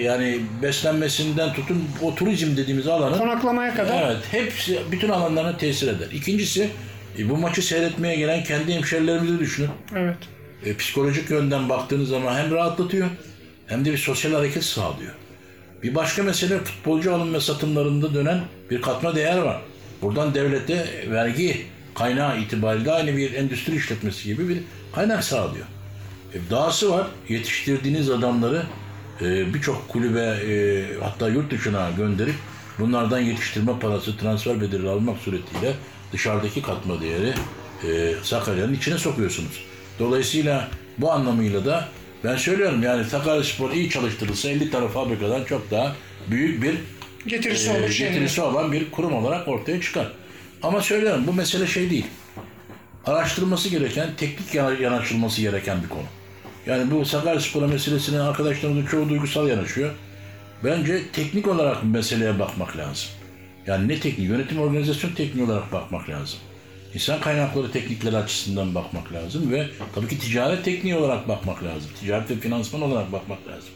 yani 0.00 0.40
beslenmesinden 0.62 1.52
tutun 1.52 1.84
o 2.02 2.14
turizm 2.14 2.56
dediğimiz 2.56 2.86
alanın 2.86 3.18
Konaklamaya 3.18 3.74
kadar 3.74 4.06
Evet, 4.06 4.16
hepsi 4.30 4.78
bütün 4.92 5.08
alanlarına 5.08 5.56
tesir 5.56 5.88
eder. 5.88 6.06
İkincisi, 6.12 6.68
e, 7.18 7.28
bu 7.30 7.36
maçı 7.36 7.62
seyretmeye 7.62 8.16
gelen 8.16 8.44
kendi 8.44 8.74
hemşerilerimizi 8.74 9.38
düşünün. 9.38 9.68
evet. 9.96 10.16
E, 10.64 10.76
psikolojik 10.76 11.30
yönden 11.30 11.68
baktığınız 11.68 12.08
zaman 12.08 12.34
hem 12.38 12.50
rahatlatıyor 12.50 13.08
hem 13.66 13.84
de 13.84 13.92
bir 13.92 13.98
sosyal 13.98 14.32
hareket 14.32 14.64
sağlıyor. 14.64 15.12
Bir 15.82 15.94
başka 15.94 16.22
mesele 16.22 16.58
futbolcu 16.58 17.14
alım 17.14 17.34
ve 17.34 17.40
satımlarında 17.40 18.14
dönen 18.14 18.40
bir 18.70 18.82
katma 18.82 19.14
değer 19.14 19.38
var. 19.38 19.60
Buradan 20.02 20.34
devlete 20.34 20.86
vergi 21.10 21.66
kaynağı 22.00 22.40
itibariyle 22.40 22.92
aynı 22.92 23.16
bir 23.16 23.34
endüstri 23.34 23.76
işletmesi 23.76 24.24
gibi 24.24 24.48
bir 24.48 24.58
kaynak 24.94 25.24
sağlıyor. 25.24 25.66
E, 26.34 26.50
dahası 26.50 26.90
var, 26.90 27.06
yetiştirdiğiniz 27.28 28.10
adamları 28.10 28.62
e, 29.20 29.54
birçok 29.54 29.88
kulübe 29.88 30.20
e, 30.20 30.84
hatta 31.02 31.28
yurt 31.28 31.50
dışına 31.50 31.90
gönderip 31.96 32.34
bunlardan 32.78 33.18
yetiştirme 33.18 33.78
parası, 33.78 34.16
transfer 34.16 34.60
bedeli 34.60 34.88
almak 34.88 35.18
suretiyle 35.18 35.74
dışarıdaki 36.12 36.62
katma 36.62 37.00
değeri 37.00 37.32
e, 37.88 38.14
Sakarya'nın 38.22 38.74
içine 38.74 38.98
sokuyorsunuz. 38.98 39.64
Dolayısıyla 39.98 40.68
bu 40.98 41.12
anlamıyla 41.12 41.64
da 41.64 41.88
ben 42.24 42.36
söylüyorum 42.36 42.82
yani 42.82 43.04
Sakaryaspor 43.04 43.70
iyi 43.70 43.90
çalıştırılsa 43.90 44.48
50 44.48 44.70
tane 44.70 44.88
fabrikadan 44.88 45.44
çok 45.44 45.70
daha 45.70 45.96
büyük 46.30 46.62
bir 46.62 46.74
Getirisi 47.26 47.70
e, 47.70 47.88
getirisi 47.88 48.42
olan 48.42 48.72
bir 48.72 48.90
kurum 48.90 49.14
olarak 49.14 49.48
ortaya 49.48 49.80
çıkar. 49.80 50.12
Ama 50.62 50.80
söylüyorum 50.80 51.24
bu 51.26 51.32
mesele 51.32 51.66
şey 51.66 51.90
değil. 51.90 52.06
Araştırılması 53.06 53.68
gereken, 53.68 54.08
teknik 54.16 54.54
yana- 54.54 54.82
yanaşılması 54.82 55.40
gereken 55.40 55.82
bir 55.82 55.88
konu. 55.88 56.02
Yani 56.66 56.90
bu 56.90 57.04
Sakaryaspor 57.04 57.62
meselesine 57.62 58.20
arkadaşlarımızın 58.20 58.86
çoğu 58.86 59.08
duygusal 59.08 59.48
yanaşıyor. 59.48 59.90
Bence 60.64 61.02
teknik 61.12 61.48
olarak 61.48 61.84
meseleye 61.84 62.38
bakmak 62.38 62.76
lazım. 62.76 63.08
Yani 63.66 63.88
ne 63.88 64.00
teknik, 64.00 64.28
yönetim 64.28 64.60
organizasyon 64.60 65.10
tekniği 65.10 65.46
olarak 65.46 65.72
bakmak 65.72 66.08
lazım. 66.08 66.38
İnsan 66.94 67.20
kaynakları 67.20 67.72
teknikleri 67.72 68.16
açısından 68.16 68.74
bakmak 68.74 69.12
lazım 69.12 69.52
ve 69.52 69.66
tabii 69.94 70.08
ki 70.08 70.18
ticaret 70.18 70.64
tekniği 70.64 70.96
olarak 70.96 71.28
bakmak 71.28 71.62
lazım. 71.64 71.90
Ticaret 72.00 72.30
ve 72.30 72.34
finansman 72.34 72.82
olarak 72.82 73.12
bakmak 73.12 73.38
lazım. 73.48 73.70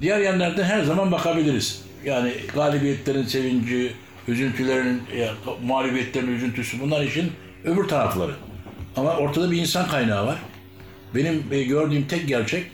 Diğer 0.00 0.18
yerlerden 0.20 0.64
her 0.64 0.82
zaman 0.84 1.12
bakabiliriz. 1.12 1.82
Yani 2.04 2.32
galibiyetlerin 2.54 3.24
sevinci, 3.26 3.92
üzüntülerin, 4.30 5.02
ya, 5.16 5.34
mağlubiyetlerin 5.64 6.34
üzüntüsü 6.34 6.80
bunlar 6.80 7.04
için 7.04 7.32
öbür 7.64 7.84
tarafları. 7.84 8.32
Ama 8.96 9.16
ortada 9.16 9.50
bir 9.50 9.56
insan 9.56 9.88
kaynağı 9.88 10.26
var. 10.26 10.38
Benim 11.14 11.44
e, 11.50 11.62
gördüğüm 11.62 12.06
tek 12.06 12.28
gerçek 12.28 12.64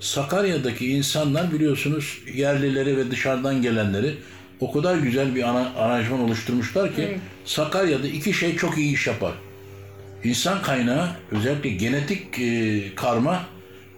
Sakarya'daki 0.00 0.86
insanlar 0.86 1.52
biliyorsunuz 1.52 2.18
yerlileri 2.34 2.96
ve 2.96 3.10
dışarıdan 3.10 3.62
gelenleri 3.62 4.14
o 4.60 4.72
kadar 4.72 4.96
güzel 4.96 5.34
bir 5.34 5.42
ana, 5.42 5.72
aranjman 5.76 6.20
oluşturmuşlar 6.20 6.96
ki 6.96 7.18
Sakarya'da 7.44 8.06
iki 8.06 8.32
şey 8.32 8.56
çok 8.56 8.78
iyi 8.78 8.94
iş 8.94 9.06
yapar. 9.06 9.32
İnsan 10.24 10.62
kaynağı 10.62 11.08
özellikle 11.30 11.70
genetik 11.70 12.38
e, 12.38 12.82
karma 12.94 13.46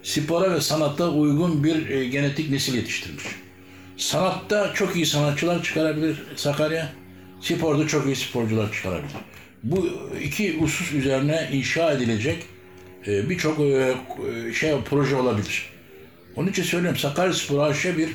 spora 0.03 0.51
ve 0.51 0.61
sanatta 0.61 1.09
uygun 1.09 1.63
bir 1.63 1.89
e, 1.89 2.05
genetik 2.05 2.49
nesil 2.49 2.75
yetiştirmiş. 2.75 3.23
Sanatta 3.97 4.73
çok 4.73 4.95
iyi 4.95 5.05
sanatçılar 5.05 5.63
çıkarabilir 5.63 6.17
Sakarya. 6.35 6.89
Sporda 7.41 7.87
çok 7.87 8.05
iyi 8.05 8.15
sporcular 8.15 8.71
çıkarabilir. 8.71 9.11
Bu 9.63 9.89
iki 10.23 10.59
husus 10.59 10.93
üzerine 10.93 11.49
inşa 11.51 11.91
edilecek 11.91 12.43
e, 13.07 13.29
birçok 13.29 13.59
e, 13.59 13.93
şey 14.53 14.73
proje 14.89 15.15
olabilir. 15.15 15.69
Onun 16.35 16.47
için 16.47 16.63
söylüyorum 16.63 16.99
Sakaryaspor 16.99 17.59
AŞ 17.59 17.85
bir 17.85 18.09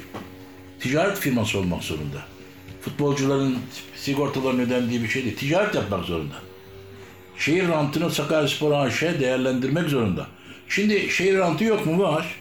ticaret 0.80 1.18
firması 1.18 1.58
olmak 1.58 1.82
zorunda. 1.82 2.18
Futbolcuların 2.82 3.58
sigortalarının 3.96 4.62
ödendiği 4.62 5.02
bir 5.02 5.08
şey 5.08 5.24
değil. 5.24 5.36
Ticaret 5.36 5.74
yapmak 5.74 6.04
zorunda. 6.04 6.34
Şehir 7.38 7.68
rantını 7.68 8.10
Sakaryaspor 8.10 8.72
AŞ 8.72 9.02
değerlendirmek 9.02 9.88
zorunda. 9.88 10.26
Şimdi 10.68 11.10
şehir 11.10 11.38
rantı 11.38 11.64
yok 11.64 11.86
mu? 11.86 12.02
Var. 12.02 12.34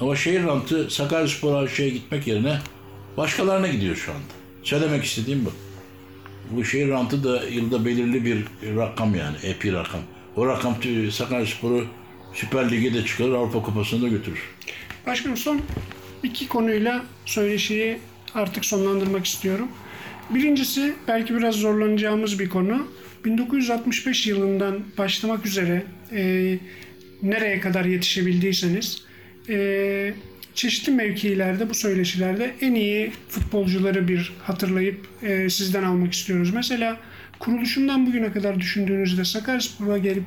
Ama 0.00 0.16
şehir 0.16 0.44
rantı 0.44 0.90
Sakaryaspor 0.90 1.62
AŞ'ye 1.62 1.88
gitmek 1.88 2.26
yerine 2.26 2.58
başkalarına 3.16 3.68
gidiyor 3.68 3.96
şu 3.96 4.12
anda. 4.12 4.22
Söylemek 4.62 5.04
istediğim 5.04 5.44
bu. 5.44 5.52
Bu 6.50 6.64
şehir 6.64 6.88
rantı 6.88 7.24
da 7.24 7.42
yılda 7.44 7.84
belirli 7.84 8.24
bir 8.24 8.44
rakam 8.76 9.14
yani. 9.14 9.36
Epi 9.42 9.72
rakam. 9.72 10.00
O 10.36 10.46
rakam 10.46 10.76
Sakaryaspor'u 11.10 11.86
Süper 12.34 12.70
Lig'e 12.70 12.94
de 12.94 13.04
çıkarır, 13.04 13.32
Avrupa 13.32 13.62
Kupası'na 13.62 14.02
da 14.02 14.08
götürür. 14.08 14.42
Başkanım 15.06 15.36
son 15.36 15.60
iki 16.22 16.48
konuyla 16.48 17.04
söyleşiyi 17.26 17.98
artık 18.34 18.64
sonlandırmak 18.64 19.26
istiyorum. 19.26 19.68
Birincisi 20.30 20.94
belki 21.08 21.34
biraz 21.34 21.54
zorlanacağımız 21.54 22.38
bir 22.38 22.48
konu. 22.48 22.86
1965 23.24 24.26
yılından 24.26 24.80
başlamak 24.98 25.46
üzere 25.46 25.82
e, 26.12 26.58
nereye 27.22 27.60
kadar 27.60 27.84
yetişebildiyseniz 27.84 29.04
e, 29.48 30.14
çeşitli 30.54 30.92
mevkilerde 30.92 31.70
bu 31.70 31.74
söyleşilerde 31.74 32.54
en 32.60 32.74
iyi 32.74 33.12
futbolcuları 33.28 34.08
bir 34.08 34.32
hatırlayıp 34.42 35.08
e, 35.22 35.50
sizden 35.50 35.82
almak 35.82 36.12
istiyoruz. 36.12 36.50
Mesela 36.54 36.96
kuruluşundan 37.38 38.06
bugüne 38.06 38.32
kadar 38.32 38.60
düşündüğünüzde 38.60 39.24
Sakaryaspor'a 39.24 39.98
gelip 39.98 40.24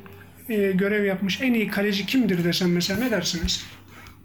e, 0.50 0.72
görev 0.72 1.06
yapmış 1.06 1.42
en 1.42 1.54
iyi 1.54 1.68
kaleci 1.68 2.06
kimdir 2.06 2.44
desem 2.44 2.72
mesela 2.72 3.00
ne 3.00 3.12
dersiniz? 3.12 3.66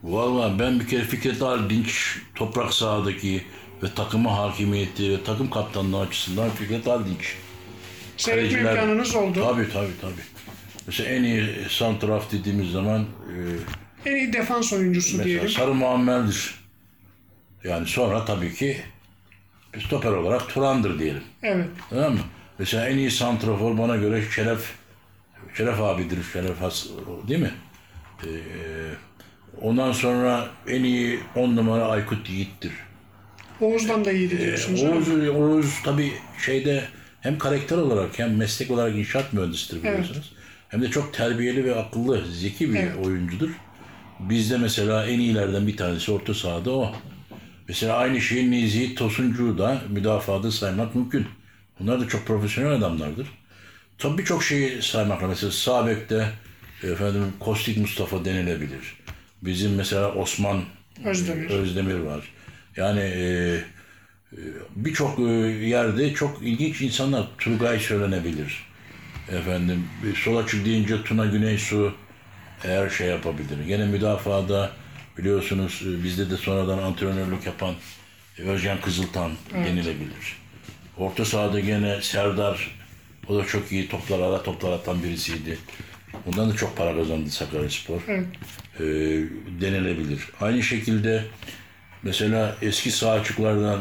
Vallahi 0.02 0.58
ben 0.58 0.80
bir 0.80 0.86
kere 0.86 1.02
Fikret 1.02 1.42
Aldinç 1.42 2.18
toprak 2.34 2.74
sahadaki 2.74 3.42
ve 3.82 3.86
takıma 3.94 4.36
hakimiyeti 4.38 5.10
ve 5.10 5.24
takım 5.24 5.50
kaptanlığı 5.50 6.00
açısından 6.00 6.50
Fikret 6.50 6.88
Aldinç. 6.88 7.34
Seyretme 8.16 8.58
imkanınız 8.58 9.14
oldu. 9.14 9.44
Tabii 9.44 9.72
tabii 9.72 10.00
tabii. 10.00 10.22
Mesela 10.86 11.10
en 11.10 11.22
iyi 11.22 11.44
santraf 11.68 12.32
dediğimiz 12.32 12.70
zaman 12.70 13.00
e, 13.00 13.38
En 14.06 14.16
iyi 14.16 14.32
defans 14.32 14.72
oyuncusu 14.72 15.16
mesela 15.16 15.24
diyelim. 15.24 15.48
Sarı 15.48 15.74
Muammer'dir. 15.74 16.54
Yani 17.64 17.86
sonra 17.86 18.24
tabii 18.24 18.54
ki 18.54 18.76
stoper 19.86 20.12
olarak 20.12 20.48
Turan'dır 20.48 20.98
diyelim. 20.98 21.22
Evet. 21.42 21.66
Tamam 21.90 22.12
mı? 22.12 22.20
Mesela 22.58 22.88
en 22.88 22.98
iyi 22.98 23.10
santrafor 23.10 23.78
bana 23.78 23.96
göre 23.96 24.22
Şeref 24.34 24.72
Şeref 25.54 25.80
abidir. 25.80 26.18
Şeref 26.32 26.60
Has, 26.60 26.86
değil 27.28 27.40
mi? 27.40 27.50
Ee, 28.24 28.28
ondan 29.60 29.92
sonra 29.92 30.48
en 30.68 30.84
iyi 30.84 31.20
on 31.36 31.56
numara 31.56 31.84
Aykut 31.84 32.30
Yiğit'tir. 32.30 32.72
Oğuz'dan 33.60 34.04
da 34.04 34.12
iyiydi 34.12 34.38
diyorsunuz. 34.38 34.82
Oğuz, 34.82 35.28
Oğuz 35.28 35.82
tabii 35.84 36.12
şeyde 36.44 36.84
hem 37.20 37.38
karakter 37.38 37.76
olarak 37.76 38.18
hem 38.18 38.36
meslek 38.36 38.70
olarak 38.70 38.96
inşaat 38.96 39.32
mühendisidir 39.32 39.82
biliyorsunuz. 39.82 40.32
Hem 40.68 40.82
de 40.82 40.90
çok 40.90 41.14
terbiyeli 41.14 41.64
ve 41.64 41.74
akıllı, 41.74 42.24
zeki 42.32 42.74
bir 42.74 42.78
Evet. 42.78 42.96
oyuncudur. 43.06 43.50
Bizde 44.28 44.58
mesela 44.58 45.06
en 45.06 45.18
iyilerden 45.18 45.66
bir 45.66 45.76
tanesi 45.76 46.12
orta 46.12 46.34
sahada 46.34 46.70
o. 46.70 46.94
Mesela 47.68 47.96
aynı 47.96 48.20
şeyi 48.20 48.50
Nizi, 48.50 48.94
Tosuncu'yu 48.94 49.58
da 49.58 49.82
müdafada 49.88 50.50
saymak 50.50 50.94
mümkün. 50.94 51.26
Bunlar 51.80 52.00
da 52.00 52.08
çok 52.08 52.26
profesyonel 52.26 52.72
adamlardır. 52.72 53.28
Tabii 53.98 54.18
birçok 54.18 54.44
şeyi 54.44 54.82
saymakla 54.82 55.26
mesela 55.26 55.52
sağ 55.52 55.86
bekte 55.86 56.28
efendim 56.82 57.32
Kostik 57.40 57.78
Mustafa 57.78 58.24
denilebilir. 58.24 58.96
Bizim 59.42 59.74
mesela 59.74 60.14
Osman 60.14 60.62
Özdemir. 61.04 61.50
Özdemir 61.50 61.98
var. 61.98 62.28
Yani 62.76 63.00
e, 63.00 63.54
e, 64.32 64.38
birçok 64.76 65.18
e, 65.18 65.22
yerde 65.66 66.14
çok 66.14 66.42
ilginç 66.42 66.80
insanlar 66.80 67.26
Turgay 67.38 67.78
söylenebilir. 67.78 68.66
Efendim 69.28 69.84
bir 70.04 70.16
sol 70.16 70.36
açık 70.36 70.64
deyince 70.64 71.02
Tuna 71.04 71.26
Güneysu 71.26 71.94
eğer 72.64 72.90
şey 72.90 73.08
yapabilir. 73.08 73.64
Gene 73.66 73.84
müdafada 73.86 74.70
biliyorsunuz 75.18 75.82
e, 75.86 76.04
bizde 76.04 76.30
de 76.30 76.36
sonradan 76.36 76.78
antrenörlük 76.78 77.46
yapan 77.46 77.74
Özcan 78.38 78.80
Kızıltan 78.80 79.32
denilebilir. 79.54 80.36
Orta 80.98 81.24
sahada 81.24 81.60
gene 81.60 82.02
Serdar 82.02 82.70
o 83.28 83.36
da 83.38 83.44
çok 83.44 83.72
iyi 83.72 83.88
toplar 83.88 84.18
ara 84.20 84.42
toplar 84.42 84.72
atan 84.72 85.02
birisiydi. 85.02 85.58
Bundan 86.26 86.50
da 86.50 86.56
çok 86.56 86.76
para 86.76 86.96
kazandı 86.96 87.30
Sakaryaspor 87.30 88.00
Evet. 88.08 88.24
e, 88.80 88.84
denilebilir. 89.60 90.28
Aynı 90.40 90.62
şekilde 90.62 91.24
mesela 92.02 92.56
eski 92.62 92.90
sağ 92.90 93.10
açıklardan 93.12 93.80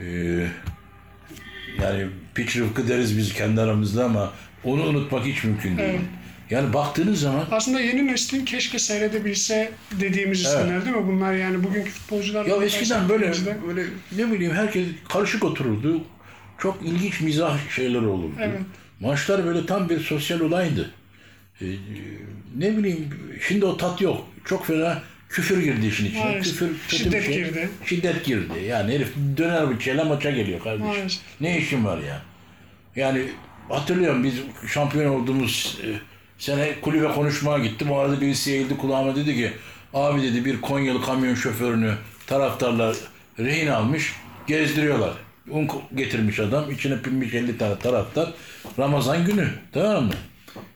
e, 0.00 0.06
yani 1.82 2.06
piç 2.34 2.56
rıfkı 2.56 2.88
deriz 2.88 3.18
biz 3.18 3.32
kendi 3.34 3.60
aramızda 3.60 4.04
ama 4.04 4.32
onu 4.64 4.82
unutmak 4.82 5.24
hiç 5.24 5.44
mümkün 5.44 5.78
değil. 5.78 5.90
Evet. 5.90 6.00
Yani 6.52 6.72
baktığınız 6.72 7.20
zaman 7.20 7.46
Aslında 7.50 7.80
yeni 7.80 8.06
neslin 8.06 8.44
keşke 8.44 8.78
seyredebilse 8.78 9.72
dediğimiz 10.00 10.40
isimler 10.40 10.84
değil 10.84 10.96
mi? 10.96 11.06
Bunlar 11.06 11.32
yani 11.34 11.64
bugünkü 11.64 11.90
futbolcular. 11.90 12.46
ya 12.46 12.64
eskiden 12.64 13.08
böyle 13.08 13.26
baktığımızda- 13.26 13.66
böyle 13.68 13.84
ne 14.16 14.32
bileyim 14.32 14.54
herkes 14.54 14.86
karışık 15.08 15.44
otururdu. 15.44 16.04
Çok 16.58 16.78
ilginç 16.84 17.20
mizah 17.20 17.70
şeyler 17.70 18.02
olurdu. 18.02 18.34
Evet. 18.40 18.60
Maçlar 19.00 19.44
böyle 19.44 19.66
tam 19.66 19.88
bir 19.88 20.00
sosyal 20.00 20.40
olaydı. 20.40 20.90
E, 21.60 21.64
ne 22.56 22.76
bileyim 22.76 23.08
şimdi 23.48 23.64
o 23.64 23.76
tat 23.76 24.00
yok. 24.00 24.26
Çok 24.44 24.66
fena 24.66 25.02
küfür 25.28 25.62
girdi 25.62 25.86
işin 25.86 26.06
içine. 26.06 26.24
Maalesef. 26.24 26.44
Küfür 26.58 26.68
kötü 26.88 26.96
Şiddet 27.04 27.24
şey. 27.26 27.34
girdi. 27.34 27.68
Şiddet 27.86 28.24
girdi. 28.24 28.52
Yani 28.68 28.94
herif 28.94 29.12
döner 29.36 29.70
bıçağıyla 29.70 30.04
maça 30.04 30.30
geliyor 30.30 30.60
kardeşim. 30.60 30.86
Maalesef. 30.86 31.20
Ne 31.40 31.58
işin 31.58 31.84
var 31.84 31.98
ya? 31.98 32.22
Yani 32.96 33.22
hatırlıyorum 33.68 34.24
biz 34.24 34.34
şampiyon 34.72 35.14
olduğumuz 35.14 35.78
e, 35.84 35.88
sene 36.42 36.80
kulübe 36.80 37.08
konuşmaya 37.08 37.58
gittim. 37.58 37.90
O 37.90 37.98
arada 37.98 38.20
birisi 38.20 38.52
eğildi 38.52 38.76
kulağıma 38.76 39.16
dedi 39.16 39.34
ki 39.34 39.52
abi 39.94 40.22
dedi 40.22 40.44
bir 40.44 40.60
Konyalı 40.60 41.02
kamyon 41.02 41.34
şoförünü 41.34 41.94
taraftarlar 42.26 42.96
rehin 43.38 43.66
almış 43.66 44.12
gezdiriyorlar. 44.46 45.12
Un 45.50 45.68
getirmiş 45.94 46.40
adam. 46.40 46.70
içine 46.70 47.02
pinmiş 47.02 47.34
50 47.34 47.58
tane 47.58 47.78
taraftar. 47.78 48.32
Ramazan 48.78 49.26
günü. 49.26 49.48
Tamam 49.72 50.04
mı? 50.04 50.12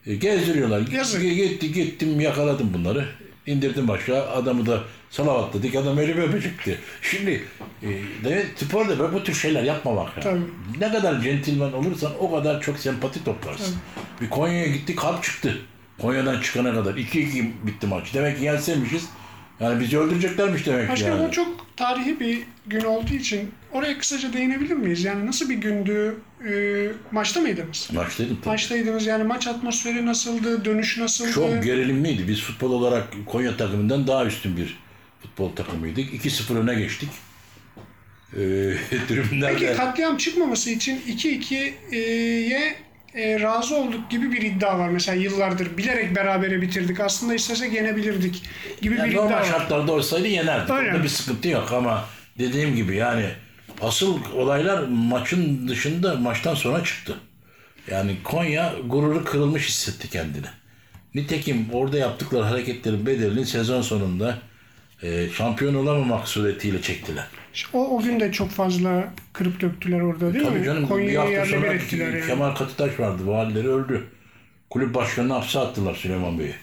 E, 0.06 0.14
gezdiriyorlar. 0.14 0.88
Yazık. 0.92 1.22
Gitti 1.22 1.72
gittim 1.72 2.20
yakaladım 2.20 2.70
bunları. 2.74 3.06
İndirdim 3.46 3.90
aşağı. 3.90 4.30
Adamı 4.30 4.66
da 4.66 4.80
salavatladık. 5.16 5.74
Adam 5.74 5.98
elimi 5.98 6.22
öpecekti. 6.22 6.78
Şimdi 7.02 7.44
e, 7.82 7.88
de, 8.24 8.46
sporda 8.56 8.98
böyle 8.98 9.12
bu 9.12 9.24
tür 9.24 9.34
şeyler 9.34 9.62
yapmamak 9.62 10.18
lazım. 10.18 10.54
Ne 10.80 10.92
kadar 10.92 11.20
centilmen 11.20 11.72
olursan 11.72 12.12
o 12.20 12.30
kadar 12.30 12.60
çok 12.60 12.78
sempati 12.78 13.24
toplarsın. 13.24 13.76
Bir 14.20 14.30
Konya'ya 14.30 14.66
gittik 14.66 15.00
harp 15.00 15.24
çıktı. 15.24 15.58
Konya'dan 16.00 16.40
çıkana 16.40 16.74
kadar. 16.74 16.94
2-2 16.94 17.50
bitti 17.66 17.86
maç. 17.86 18.14
Demek 18.14 18.38
ki 18.38 18.44
yenseymişiz. 18.44 19.08
Yani 19.60 19.80
bizi 19.80 19.98
öldüreceklermiş 19.98 20.66
demek 20.66 20.86
ki 20.86 20.92
Başkanım 20.92 21.16
yani. 21.16 21.28
o 21.28 21.30
çok 21.30 21.66
tarihi 21.76 22.20
bir 22.20 22.38
gün 22.66 22.80
olduğu 22.80 23.14
için 23.14 23.50
oraya 23.72 23.98
kısaca 23.98 24.32
değinebilir 24.32 24.74
miyiz? 24.74 25.04
Yani 25.04 25.26
nasıl 25.26 25.48
bir 25.50 25.54
gündü? 25.54 26.16
Ee, 26.48 26.88
maçta 27.12 27.40
mıydınız? 27.40 27.88
Maçtaydım 27.92 28.36
tabii. 28.36 28.48
Maçtaydınız 28.48 29.06
yani 29.06 29.24
maç 29.24 29.46
atmosferi 29.46 30.06
nasıldı? 30.06 30.64
Dönüş 30.64 30.98
nasıldı? 30.98 31.32
Çok 31.32 31.62
gerilimliydi. 31.64 32.28
Biz 32.28 32.40
futbol 32.40 32.72
olarak 32.72 33.04
Konya 33.26 33.56
takımından 33.56 34.06
daha 34.06 34.24
üstün 34.24 34.56
bir 34.56 34.85
futbol 35.26 35.56
takımıydık. 35.56 36.14
2-0 36.14 36.58
öne 36.58 36.74
geçtik. 36.74 37.08
Tribünlerde... 39.08 39.58
Peki 39.58 39.76
katliam 39.76 40.16
çıkmaması 40.16 40.70
için 40.70 41.00
2-2'ye 41.08 42.76
e, 43.14 43.40
razı 43.40 43.76
olduk 43.76 44.10
gibi 44.10 44.32
bir 44.32 44.42
iddia 44.42 44.78
var. 44.78 44.88
Mesela 44.88 45.22
yıllardır 45.22 45.76
bilerek 45.78 46.16
berabere 46.16 46.62
bitirdik. 46.62 47.00
Aslında 47.00 47.34
istesek 47.34 47.72
yenebilirdik 47.72 48.42
gibi 48.82 48.94
Yani 48.94 49.06
bir 49.08 49.12
iddia 49.12 49.22
normal 49.22 49.36
var. 49.36 49.44
şartlarda 49.44 49.92
olsaydı 49.92 50.28
yenerdik. 50.28 50.70
Öyle 50.70 50.90
Onda 50.90 51.02
bir 51.02 51.08
sıkıntı 51.08 51.48
yok 51.48 51.72
ama 51.72 52.04
dediğim 52.38 52.76
gibi 52.76 52.96
yani 52.96 53.26
asıl 53.80 54.18
olaylar 54.34 54.82
maçın 54.88 55.68
dışında 55.68 56.14
maçtan 56.14 56.54
sonra 56.54 56.84
çıktı. 56.84 57.16
Yani 57.90 58.16
Konya 58.24 58.74
gururu 58.86 59.24
kırılmış 59.24 59.68
hissetti 59.68 60.10
kendini. 60.10 60.46
Nitekim 61.14 61.66
orada 61.72 61.98
yaptıkları 61.98 62.42
hareketlerin 62.44 63.06
bedelini 63.06 63.46
sezon 63.46 63.82
sonunda 63.82 64.38
e, 65.02 65.28
şampiyon 65.28 65.74
olamamak 65.74 66.28
suretiyle 66.28 66.82
çektiler. 66.82 67.26
O, 67.72 67.96
o 67.98 68.02
gün 68.02 68.20
de 68.20 68.32
çok 68.32 68.50
fazla 68.50 69.12
kırıp 69.32 69.60
döktüler 69.60 70.00
orada 70.00 70.34
değil 70.34 70.44
Tabii 70.44 70.58
mi? 70.58 70.64
canım 70.64 70.82
bir 70.82 70.88
Konya'yı 70.88 71.18
hafta 71.18 71.32
yerle 71.32 71.46
bir 71.46 71.56
sonra 71.56 71.66
ettiler 71.72 72.12
yani. 72.12 72.26
Kemal 72.26 72.54
Katıtaş 72.54 73.00
vardı. 73.00 73.22
Valileri 73.26 73.68
öldü. 73.68 74.04
Kulüp 74.70 74.94
başkanını 74.94 75.32
hapse 75.32 75.58
attılar 75.58 75.94
Süleyman 75.94 76.38
Bey'i. 76.38 76.54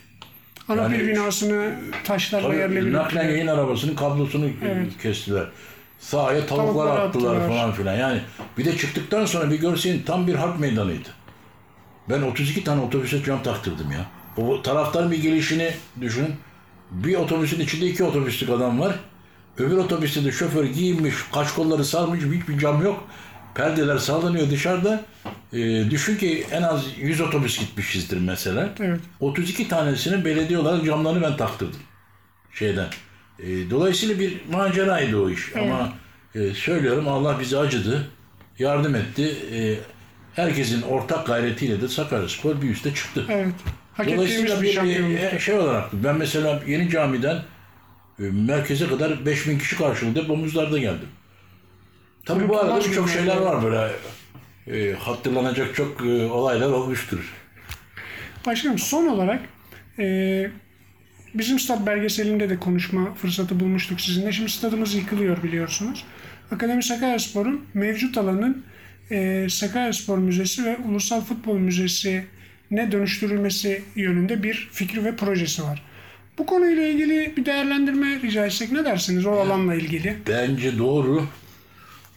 Ana 0.69 0.91
bir 0.91 0.99
yani- 0.99 1.07
binasını 1.07 1.75
taşlarla 2.03 2.53
yerle 2.55 2.79
Tabii 2.79 2.87
bir 2.87 2.93
naklen 2.93 3.23
yayın 3.23 3.47
arabasının 3.47 3.95
kablosunu 3.95 4.49
kestiler. 5.01 5.47
Sahaya 5.99 6.45
tavuklar 6.45 6.65
Tavukları 6.65 7.01
attılar, 7.01 7.35
attılar. 7.35 7.49
falan 7.49 7.71
filan. 7.71 7.95
Yani 7.95 8.21
bir 8.57 8.65
de 8.65 8.77
çıktıktan 8.77 9.25
sonra 9.25 9.51
bir 9.51 9.59
görseyin 9.59 10.03
tam 10.03 10.27
bir 10.27 10.35
harp 10.35 10.59
meydanıydı. 10.59 11.09
Ben 12.09 12.21
32 12.21 12.63
tane 12.63 12.81
otobüse 12.81 13.23
cam 13.23 13.43
taktırdım 13.43 13.91
ya. 13.91 14.05
O 14.37 14.61
taraftar 14.61 15.11
bir 15.11 15.21
gelişini 15.21 15.71
düşünün. 16.01 16.33
Bir 16.93 17.15
otobüsün 17.15 17.59
içinde 17.59 17.85
iki 17.85 18.03
otobüslük 18.03 18.49
adam 18.49 18.79
var. 18.79 18.95
Öbür 19.57 19.77
otobüste 19.77 20.25
de 20.25 20.31
şoför 20.31 20.65
giyinmiş, 20.65 21.15
kaş 21.33 21.51
kolları 21.51 21.85
sarmış, 21.85 22.23
hiçbir 22.23 22.59
cam 22.59 22.83
yok. 22.83 23.07
Perdeler 23.55 23.97
sallanıyor 23.97 24.49
dışarıda. 24.49 25.03
Ee, 25.53 25.57
düşün 25.89 26.17
ki 26.17 26.45
en 26.51 26.61
az 26.61 26.85
100 26.97 27.21
otobüs 27.21 27.59
gitmişizdir 27.59 28.17
mesela. 28.17 28.73
Evet. 28.79 28.99
32 29.19 29.67
tanesinin 29.67 30.25
belediye 30.25 30.59
olarak 30.59 30.85
camlarını 30.85 31.21
ben 31.21 31.37
taktırdım. 31.37 31.79
Şeyden. 32.53 32.87
E, 33.39 33.69
dolayısıyla 33.69 34.19
bir 34.19 34.41
maceraydı 34.51 35.17
o 35.21 35.29
iş. 35.29 35.55
Ama 35.55 35.93
e, 36.35 36.53
söylüyorum 36.53 37.07
Allah 37.07 37.39
bize 37.39 37.57
acıdı. 37.57 38.07
Yardım 38.59 38.95
etti. 38.95 39.35
E, 39.53 39.77
herkesin 40.33 40.81
ortak 40.81 41.27
gayretiyle 41.27 41.81
de 41.81 41.87
Sakaryaspor 41.87 42.61
bir 42.61 42.69
üste 42.69 42.93
çıktı. 42.93 43.25
Evet. 43.29 43.55
Hak 43.93 44.07
Dolayısıyla 44.07 44.61
bir 44.61 44.67
bir 44.67 44.73
şampiyonluktu. 44.73 45.35
e, 45.35 45.39
şey 45.39 45.55
olarak 45.55 45.89
ben 45.93 46.17
mesela 46.17 46.63
yeni 46.67 46.89
camiden 46.89 47.35
e, 48.19 48.23
merkeze 48.23 48.87
kadar 48.87 49.25
5000 49.25 49.57
kişi 49.57 49.77
karşıladı. 49.77 50.23
Hep 50.23 50.29
omuzlarda 50.29 50.77
geldim. 50.77 51.07
Tabii 52.25 52.49
bu 52.49 52.59
arada 52.59 52.87
günler 52.87 53.07
şeyler 53.07 53.37
var 53.37 53.63
böyle 53.63 53.91
e, 54.67 54.93
hatırlanacak 54.93 55.75
çok 55.75 56.01
e, 56.01 56.25
olaylar 56.25 56.69
olmuştur. 56.69 57.33
Başkanım 58.45 58.79
son 58.79 59.07
olarak 59.07 59.39
e, 59.99 60.47
bizim 61.33 61.59
stat 61.59 61.85
belgeselinde 61.87 62.49
de 62.49 62.57
konuşma 62.59 63.13
fırsatı 63.13 63.59
bulmuştuk 63.59 64.01
sizinle. 64.01 64.31
Şimdi 64.31 64.49
stadımız 64.49 64.95
yıkılıyor 64.95 65.43
biliyorsunuz. 65.43 66.05
Akademi 66.51 66.83
Sakaryaspor'un 66.83 67.65
mevcut 67.73 68.17
alanın 68.17 68.65
e, 69.11 69.47
Sakaryaspor 69.49 70.17
Müzesi 70.17 70.65
ve 70.65 70.77
Ulusal 70.77 71.21
Futbol 71.21 71.57
Müzesi 71.57 72.25
ne 72.71 72.91
dönüştürülmesi 72.91 73.83
yönünde 73.95 74.43
bir 74.43 74.69
fikri 74.71 75.05
ve 75.05 75.15
projesi 75.15 75.63
var. 75.63 75.81
Bu 76.37 76.45
konuyla 76.45 76.83
ilgili 76.83 77.33
bir 77.37 77.45
değerlendirme 77.45 78.21
rica 78.21 78.45
etsek 78.45 78.71
ne 78.71 78.85
dersiniz 78.85 79.25
o 79.25 79.31
alanla 79.31 79.75
ilgili? 79.75 80.17
Bence 80.27 80.77
doğru. 80.77 81.23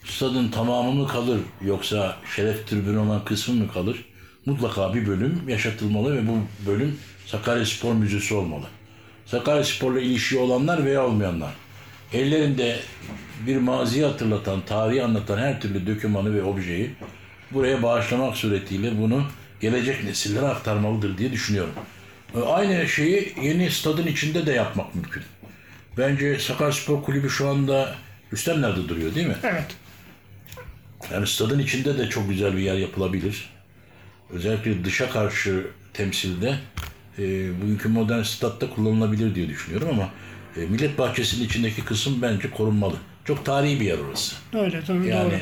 Stadın 0.04 0.48
tamamı 0.48 0.92
mı 0.92 1.08
kalır 1.08 1.40
yoksa 1.64 2.16
şeref 2.36 2.66
tribünü 2.66 2.98
olan 2.98 3.24
kısmı 3.24 3.54
mı 3.54 3.72
kalır? 3.72 4.04
Mutlaka 4.46 4.94
bir 4.94 5.06
bölüm 5.06 5.42
yaşatılmalı 5.48 6.16
ve 6.16 6.28
bu 6.28 6.38
bölüm 6.66 6.98
Sakaryaspor 7.26 7.92
Müzesi 7.92 8.34
olmalı. 8.34 8.66
Sakaryaspor'la 9.26 10.00
ilişki 10.00 10.38
olanlar 10.38 10.84
veya 10.84 11.06
olmayanlar. 11.06 11.50
Ellerinde 12.12 12.78
bir 13.46 13.56
maziyi 13.56 14.04
hatırlatan, 14.04 14.60
tarihi 14.60 15.02
anlatan 15.02 15.38
her 15.38 15.60
türlü 15.60 15.86
dokümanı 15.86 16.34
ve 16.34 16.42
objeyi 16.42 16.90
buraya 17.50 17.82
bağışlamak 17.82 18.36
suretiyle 18.36 18.98
bunu 18.98 19.22
gelecek 19.60 20.04
nesillere 20.04 20.46
aktarmalıdır 20.46 21.18
diye 21.18 21.32
düşünüyorum. 21.32 21.72
E, 22.36 22.40
Aynı 22.40 22.88
şeyi 22.88 23.34
yeni 23.42 23.70
stadın 23.70 24.06
içinde 24.06 24.46
de 24.46 24.52
yapmak 24.52 24.94
mümkün. 24.94 25.22
Bence 25.98 26.38
Sakaryaspor 26.38 27.02
Kulübü 27.02 27.30
şu 27.30 27.48
anda 27.48 27.94
Rüstemler'de 28.32 28.88
duruyor 28.88 29.14
değil 29.14 29.26
mi? 29.26 29.36
Evet. 29.42 29.76
Yani 31.12 31.26
stadın 31.26 31.58
içinde 31.58 31.98
de 31.98 32.08
çok 32.08 32.28
güzel 32.28 32.52
bir 32.56 32.62
yer 32.62 32.74
yapılabilir. 32.74 33.50
özellikle 34.30 34.84
dışa 34.84 35.10
karşı 35.10 35.66
temsilde 35.94 36.54
e, 37.18 37.22
bugünkü 37.62 37.88
modern 37.88 38.22
statta 38.22 38.70
kullanılabilir 38.70 39.34
diye 39.34 39.48
düşünüyorum 39.48 39.88
ama 39.92 40.08
e, 40.56 40.60
Millet 40.66 40.98
Bahçesi'nin 40.98 41.44
içindeki 41.46 41.84
kısım 41.84 42.22
bence 42.22 42.50
korunmalı. 42.50 42.96
Çok 43.24 43.44
tarihi 43.44 43.80
bir 43.80 43.84
yer 43.86 43.98
orası. 43.98 44.36
Öyle 44.54 44.84
tabii 44.84 45.06
Yani 45.06 45.30
doğru. 45.30 45.40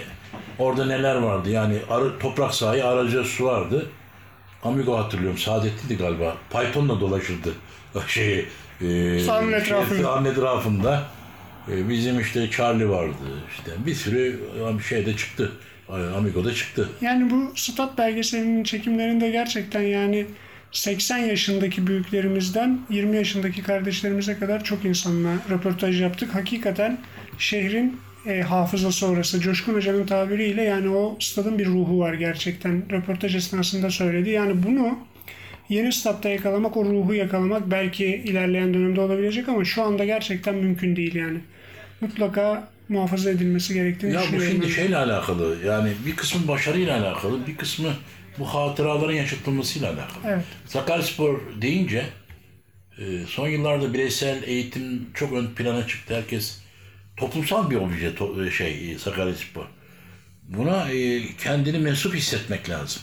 orada 0.58 0.86
neler 0.86 1.14
vardı? 1.14 1.50
Yani 1.50 1.78
arı, 1.90 2.18
toprak 2.18 2.54
sahayı 2.54 2.86
araca 2.86 3.24
su 3.24 3.44
vardı. 3.44 3.86
Amigo 4.64 4.98
hatırlıyorum. 4.98 5.38
Saadetli'ydi 5.38 6.02
galiba. 6.02 6.36
Python'la 6.50 7.00
dolaşırdı. 7.00 7.52
Şey, 8.08 8.48
e, 8.80 9.20
Sahanın 9.20 9.52
etrafında. 9.52 10.02
sahanın 10.02 10.30
etrafında. 10.30 11.02
E, 11.72 11.88
bizim 11.88 12.20
işte 12.20 12.50
Charlie 12.50 12.88
vardı. 12.88 13.14
işte 13.56 13.70
bir 13.86 13.94
sürü 13.94 14.40
şey 14.88 15.06
de 15.06 15.16
çıktı. 15.16 15.52
Amigo 16.16 16.44
da 16.44 16.54
çıktı. 16.54 16.88
Yani 17.00 17.30
bu 17.30 17.52
stat 17.54 17.98
belgeselinin 17.98 18.64
çekimlerinde 18.64 19.30
gerçekten 19.30 19.82
yani 19.82 20.26
80 20.72 21.18
yaşındaki 21.18 21.86
büyüklerimizden 21.86 22.80
20 22.90 23.16
yaşındaki 23.16 23.62
kardeşlerimize 23.62 24.38
kadar 24.38 24.64
çok 24.64 24.84
insanla 24.84 25.32
röportaj 25.50 26.00
yaptık. 26.00 26.34
Hakikaten 26.34 26.98
şehrin 27.38 28.00
e, 28.26 28.42
hafızası 28.42 29.06
orası. 29.06 29.40
Coşkun 29.40 29.74
Hoca'nın 29.74 30.06
tabiriyle 30.06 30.62
yani 30.62 30.88
o 30.88 31.16
stadın 31.20 31.58
bir 31.58 31.66
ruhu 31.66 31.98
var 31.98 32.14
gerçekten. 32.14 32.82
Röportaj 32.92 33.36
esnasında 33.36 33.90
söyledi. 33.90 34.30
Yani 34.30 34.62
bunu 34.62 34.98
yeni 35.68 35.92
statta 35.92 36.28
yakalamak, 36.28 36.76
o 36.76 36.84
ruhu 36.84 37.14
yakalamak 37.14 37.70
belki 37.70 38.06
ilerleyen 38.06 38.74
dönemde 38.74 39.00
olabilecek 39.00 39.48
ama 39.48 39.64
şu 39.64 39.82
anda 39.82 40.04
gerçekten 40.04 40.54
mümkün 40.54 40.96
değil 40.96 41.14
yani. 41.14 41.38
Mutlaka 42.00 42.68
muhafaza 42.88 43.30
edilmesi 43.30 43.74
gerektiğini 43.74 44.12
Ya 44.14 44.20
bu 44.20 44.22
düşünüyorum. 44.22 44.50
şimdi 44.52 44.66
ben. 44.66 44.70
şeyle 44.70 44.96
alakalı. 44.96 45.56
Yani 45.66 45.92
bir 46.06 46.16
kısmı 46.16 46.48
başarıyla 46.48 47.00
alakalı, 47.00 47.46
bir 47.46 47.56
kısmı 47.56 47.88
bu 48.38 48.46
hatıraların 48.46 49.12
yaşatılmasıyla 49.14 49.88
alakalı. 49.88 50.22
Evet. 50.26 50.44
Sakaryaspor 50.66 51.40
deyince 51.60 52.04
e, 52.98 53.04
son 53.26 53.48
yıllarda 53.48 53.94
bireysel 53.94 54.42
eğitim 54.46 55.06
çok 55.14 55.32
ön 55.32 55.46
plana 55.46 55.86
çıktı. 55.86 56.14
Herkes 56.16 56.63
toplumsal 57.16 57.70
bir 57.70 57.76
obje 57.76 58.08
to- 58.14 58.46
e, 58.46 58.50
şey 58.50 58.92
e, 58.92 58.98
Sakaryaspor. 58.98 59.64
Buna 60.48 60.90
e, 60.90 61.22
kendini 61.36 61.78
mensup 61.78 62.14
hissetmek 62.14 62.70
lazım. 62.70 63.02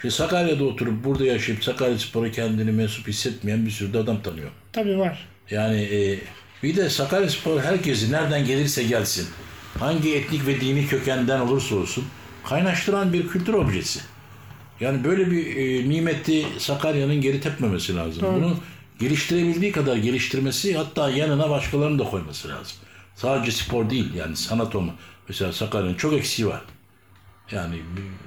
Şimdi 0.00 0.14
Sakarya'da 0.14 0.64
oturup 0.64 1.04
burada 1.04 1.24
yaşayıp 1.26 1.64
Sakaryaspor'a 1.64 2.30
kendini 2.30 2.72
mensup 2.72 3.08
hissetmeyen 3.08 3.66
bir 3.66 3.70
sürü 3.70 3.92
de 3.92 3.98
adam 3.98 4.22
tanıyor. 4.22 4.50
Tabii 4.72 4.98
var. 4.98 5.28
Yani 5.50 5.80
e, 5.80 6.18
bir 6.62 6.76
de 6.76 6.90
Sakaryaspor 6.90 7.60
herkesi 7.60 8.12
nereden 8.12 8.44
gelirse 8.44 8.82
gelsin, 8.82 9.28
hangi 9.78 10.14
etnik 10.14 10.46
ve 10.46 10.60
dini 10.60 10.86
kökenden 10.86 11.40
olursa 11.40 11.74
olsun 11.74 12.04
kaynaştıran 12.44 13.12
bir 13.12 13.28
kültür 13.28 13.54
objesi. 13.54 14.00
Yani 14.80 15.04
böyle 15.04 15.30
bir 15.30 15.56
e, 15.56 15.88
nimeti 15.88 16.46
Sakarya'nın 16.58 17.20
geri 17.20 17.40
tepmemesi 17.40 17.96
lazım. 17.96 18.22
Doğru. 18.22 18.34
Bunu 18.36 18.56
geliştirebildiği 19.00 19.72
kadar 19.72 19.96
geliştirmesi 19.96 20.76
hatta 20.76 21.10
yanına 21.10 21.50
başkalarını 21.50 21.98
da 21.98 22.04
koyması 22.04 22.48
lazım. 22.48 22.76
Sadece 23.18 23.52
spor 23.52 23.90
değil 23.90 24.14
yani 24.14 24.36
sanat 24.36 24.74
olma. 24.74 24.94
Mesela 25.28 25.52
Sakarya'nın 25.52 25.94
çok 25.94 26.12
eksiği 26.12 26.48
var. 26.48 26.62
Yani 27.50 27.74
bir- 27.74 28.18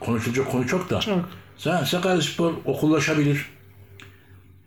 konuşulacak 0.00 0.50
konu 0.50 0.66
çok 0.66 0.90
da. 0.90 1.00
Çok. 1.00 1.28
Sen 1.56 1.84
Sakaryaspor 1.84 2.52
okullaşabilir. 2.64 3.46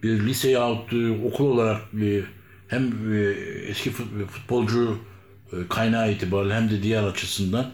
Bir 0.04 0.10
lise 0.28 0.50
yahut 0.52 0.94
e, 0.94 1.12
okul 1.26 1.46
olarak 1.46 1.82
bir, 1.94 2.24
hem 2.68 3.14
e, 3.14 3.20
eski 3.68 3.90
fut- 3.92 4.28
futbolcu 4.28 4.98
e, 5.54 5.56
kaynağı 5.70 6.12
itibariyle 6.12 6.54
hem 6.56 6.70
de 6.70 6.84
diğer 6.84 7.04
açısından 7.04 7.72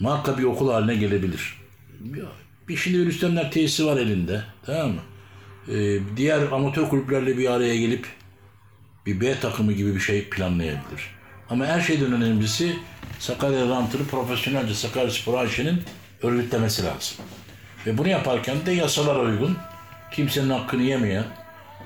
marka 0.00 0.38
bir 0.38 0.44
okul 0.44 0.70
haline 0.72 0.94
gelebilir. 0.96 1.58
Bir, 2.00 2.22
bir 2.68 2.76
şimdi 2.76 3.06
Rüstemler 3.06 3.50
tesisi 3.52 3.86
var 3.86 3.96
elinde. 3.96 4.42
Tamam 4.66 4.90
mı? 4.90 5.00
E, 5.74 5.98
diğer 6.16 6.52
amatör 6.52 6.88
kulüplerle 6.88 7.38
bir 7.38 7.50
araya 7.52 7.76
gelip 7.76 8.06
bir 9.06 9.20
B 9.20 9.40
takımı 9.40 9.72
gibi 9.72 9.94
bir 9.94 10.00
şey 10.00 10.28
planlayabilir. 10.28 11.19
Ama 11.50 11.66
her 11.66 11.80
şeyden 11.80 12.12
önemlisi 12.12 12.76
Sakarya 13.18 13.68
Rantır'ı 13.68 14.04
profesyonelce 14.04 14.74
Sakaryaspor 14.74 15.38
AŞ'nin 15.38 15.82
örgütlemesi 16.22 16.84
lazım. 16.84 17.16
Ve 17.86 17.98
bunu 17.98 18.08
yaparken 18.08 18.56
de 18.66 18.72
yasalara 18.72 19.18
uygun, 19.18 19.56
kimsenin 20.12 20.50
hakkını 20.50 20.82
yemeyen 20.82 21.24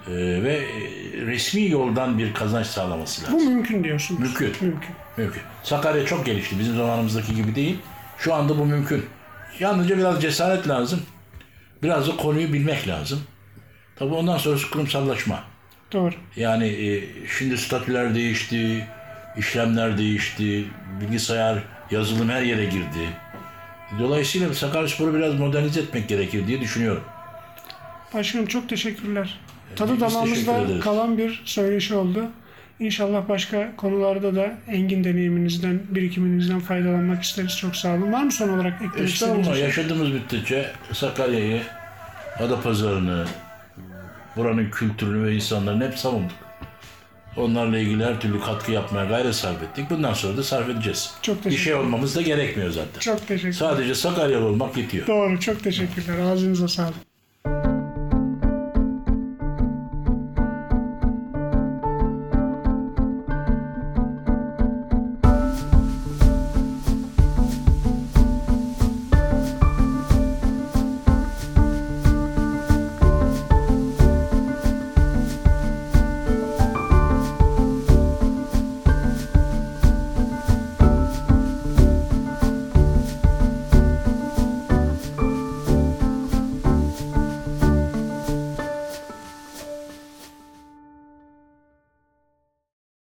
e, 0.06 0.12
ve 0.42 0.54
e, 0.54 1.26
resmi 1.26 1.70
yoldan 1.70 2.18
bir 2.18 2.34
kazanç 2.34 2.66
sağlaması 2.66 3.22
lazım. 3.22 3.40
Bu 3.40 3.44
mümkün 3.44 3.84
diyorsunuz. 3.84 4.20
Mümkün. 4.20 4.52
Mümkün. 4.60 4.94
Mümkün. 5.16 5.42
Sakarya 5.62 6.06
çok 6.06 6.26
gelişti. 6.26 6.58
Bizim 6.58 6.76
zamanımızdaki 6.76 7.34
gibi 7.34 7.54
değil. 7.54 7.78
Şu 8.18 8.34
anda 8.34 8.58
bu 8.58 8.66
mümkün. 8.66 9.06
Yalnızca 9.60 9.98
biraz 9.98 10.22
cesaret 10.22 10.68
lazım. 10.68 11.02
Biraz 11.82 12.08
da 12.08 12.16
konuyu 12.16 12.52
bilmek 12.52 12.88
lazım. 12.88 13.20
Tabii 13.96 14.14
ondan 14.14 14.38
sonrası 14.38 14.70
kurumsallaşma. 14.70 15.44
Doğru. 15.92 16.14
Yani 16.36 16.66
e, 16.66 17.04
şimdi 17.38 17.58
statüler 17.58 18.14
değişti, 18.14 18.86
işlemler 19.36 19.98
değişti, 19.98 20.64
bilgisayar, 21.00 21.58
yazılım 21.90 22.28
her 22.28 22.42
yere 22.42 22.64
girdi. 22.64 23.08
Dolayısıyla 23.98 24.54
Sakaryaspor'u 24.54 25.14
biraz 25.14 25.34
modernize 25.34 25.80
etmek 25.80 26.08
gerekir 26.08 26.46
diye 26.46 26.60
düşünüyorum. 26.60 27.04
Başkanım 28.14 28.46
çok 28.46 28.68
teşekkürler. 28.68 29.40
Tadı 29.76 29.92
biz 29.92 30.00
damağımızda 30.00 30.80
kalan 30.80 31.18
bir 31.18 31.42
söyleşi 31.44 31.94
oldu. 31.94 32.26
İnşallah 32.80 33.28
başka 33.28 33.76
konularda 33.76 34.34
da 34.34 34.54
engin 34.68 35.04
deneyiminizden, 35.04 35.80
birikiminizden 35.88 36.60
faydalanmak 36.60 37.22
isteriz. 37.22 37.56
Çok 37.58 37.76
sağ 37.76 37.94
olun. 37.94 38.12
Var 38.12 38.22
mı 38.22 38.32
son 38.32 38.48
olarak 38.48 38.82
eklemek 38.82 39.14
istediğiniz 39.14 39.46
şey? 39.46 39.58
yaşadığımız 39.58 40.10
müddetçe 40.10 40.70
Sakarya'yı, 40.92 41.62
Adapazarı'nı, 42.38 43.24
buranın 44.36 44.70
kültürünü 44.70 45.26
ve 45.26 45.34
insanlarını 45.34 45.86
hep 45.86 45.98
savunduk. 45.98 46.43
Onlarla 47.36 47.78
ilgili 47.78 48.04
her 48.04 48.20
türlü 48.20 48.40
katkı 48.40 48.72
yapmaya 48.72 49.04
gayret 49.04 49.34
sarf 49.34 49.62
ettik. 49.62 49.90
Bundan 49.90 50.14
sonra 50.14 50.36
da 50.36 50.42
sarf 50.42 50.68
edeceğiz. 50.68 51.14
Çok 51.22 51.36
Bir 51.36 51.42
teşekkür 51.42 51.64
şey 51.64 51.74
olmamız 51.74 52.16
da 52.16 52.22
gerekmiyor 52.22 52.70
zaten. 52.70 53.00
Çok 53.00 53.28
teşekkür 53.28 53.52
Sadece 53.52 53.94
Sakaryalı 53.94 54.44
olmak 54.44 54.76
yetiyor. 54.76 55.06
Doğru. 55.06 55.40
Çok 55.40 55.64
teşekkürler. 55.64 56.18
Ağzınıza 56.18 56.68
sağlık. 56.68 57.13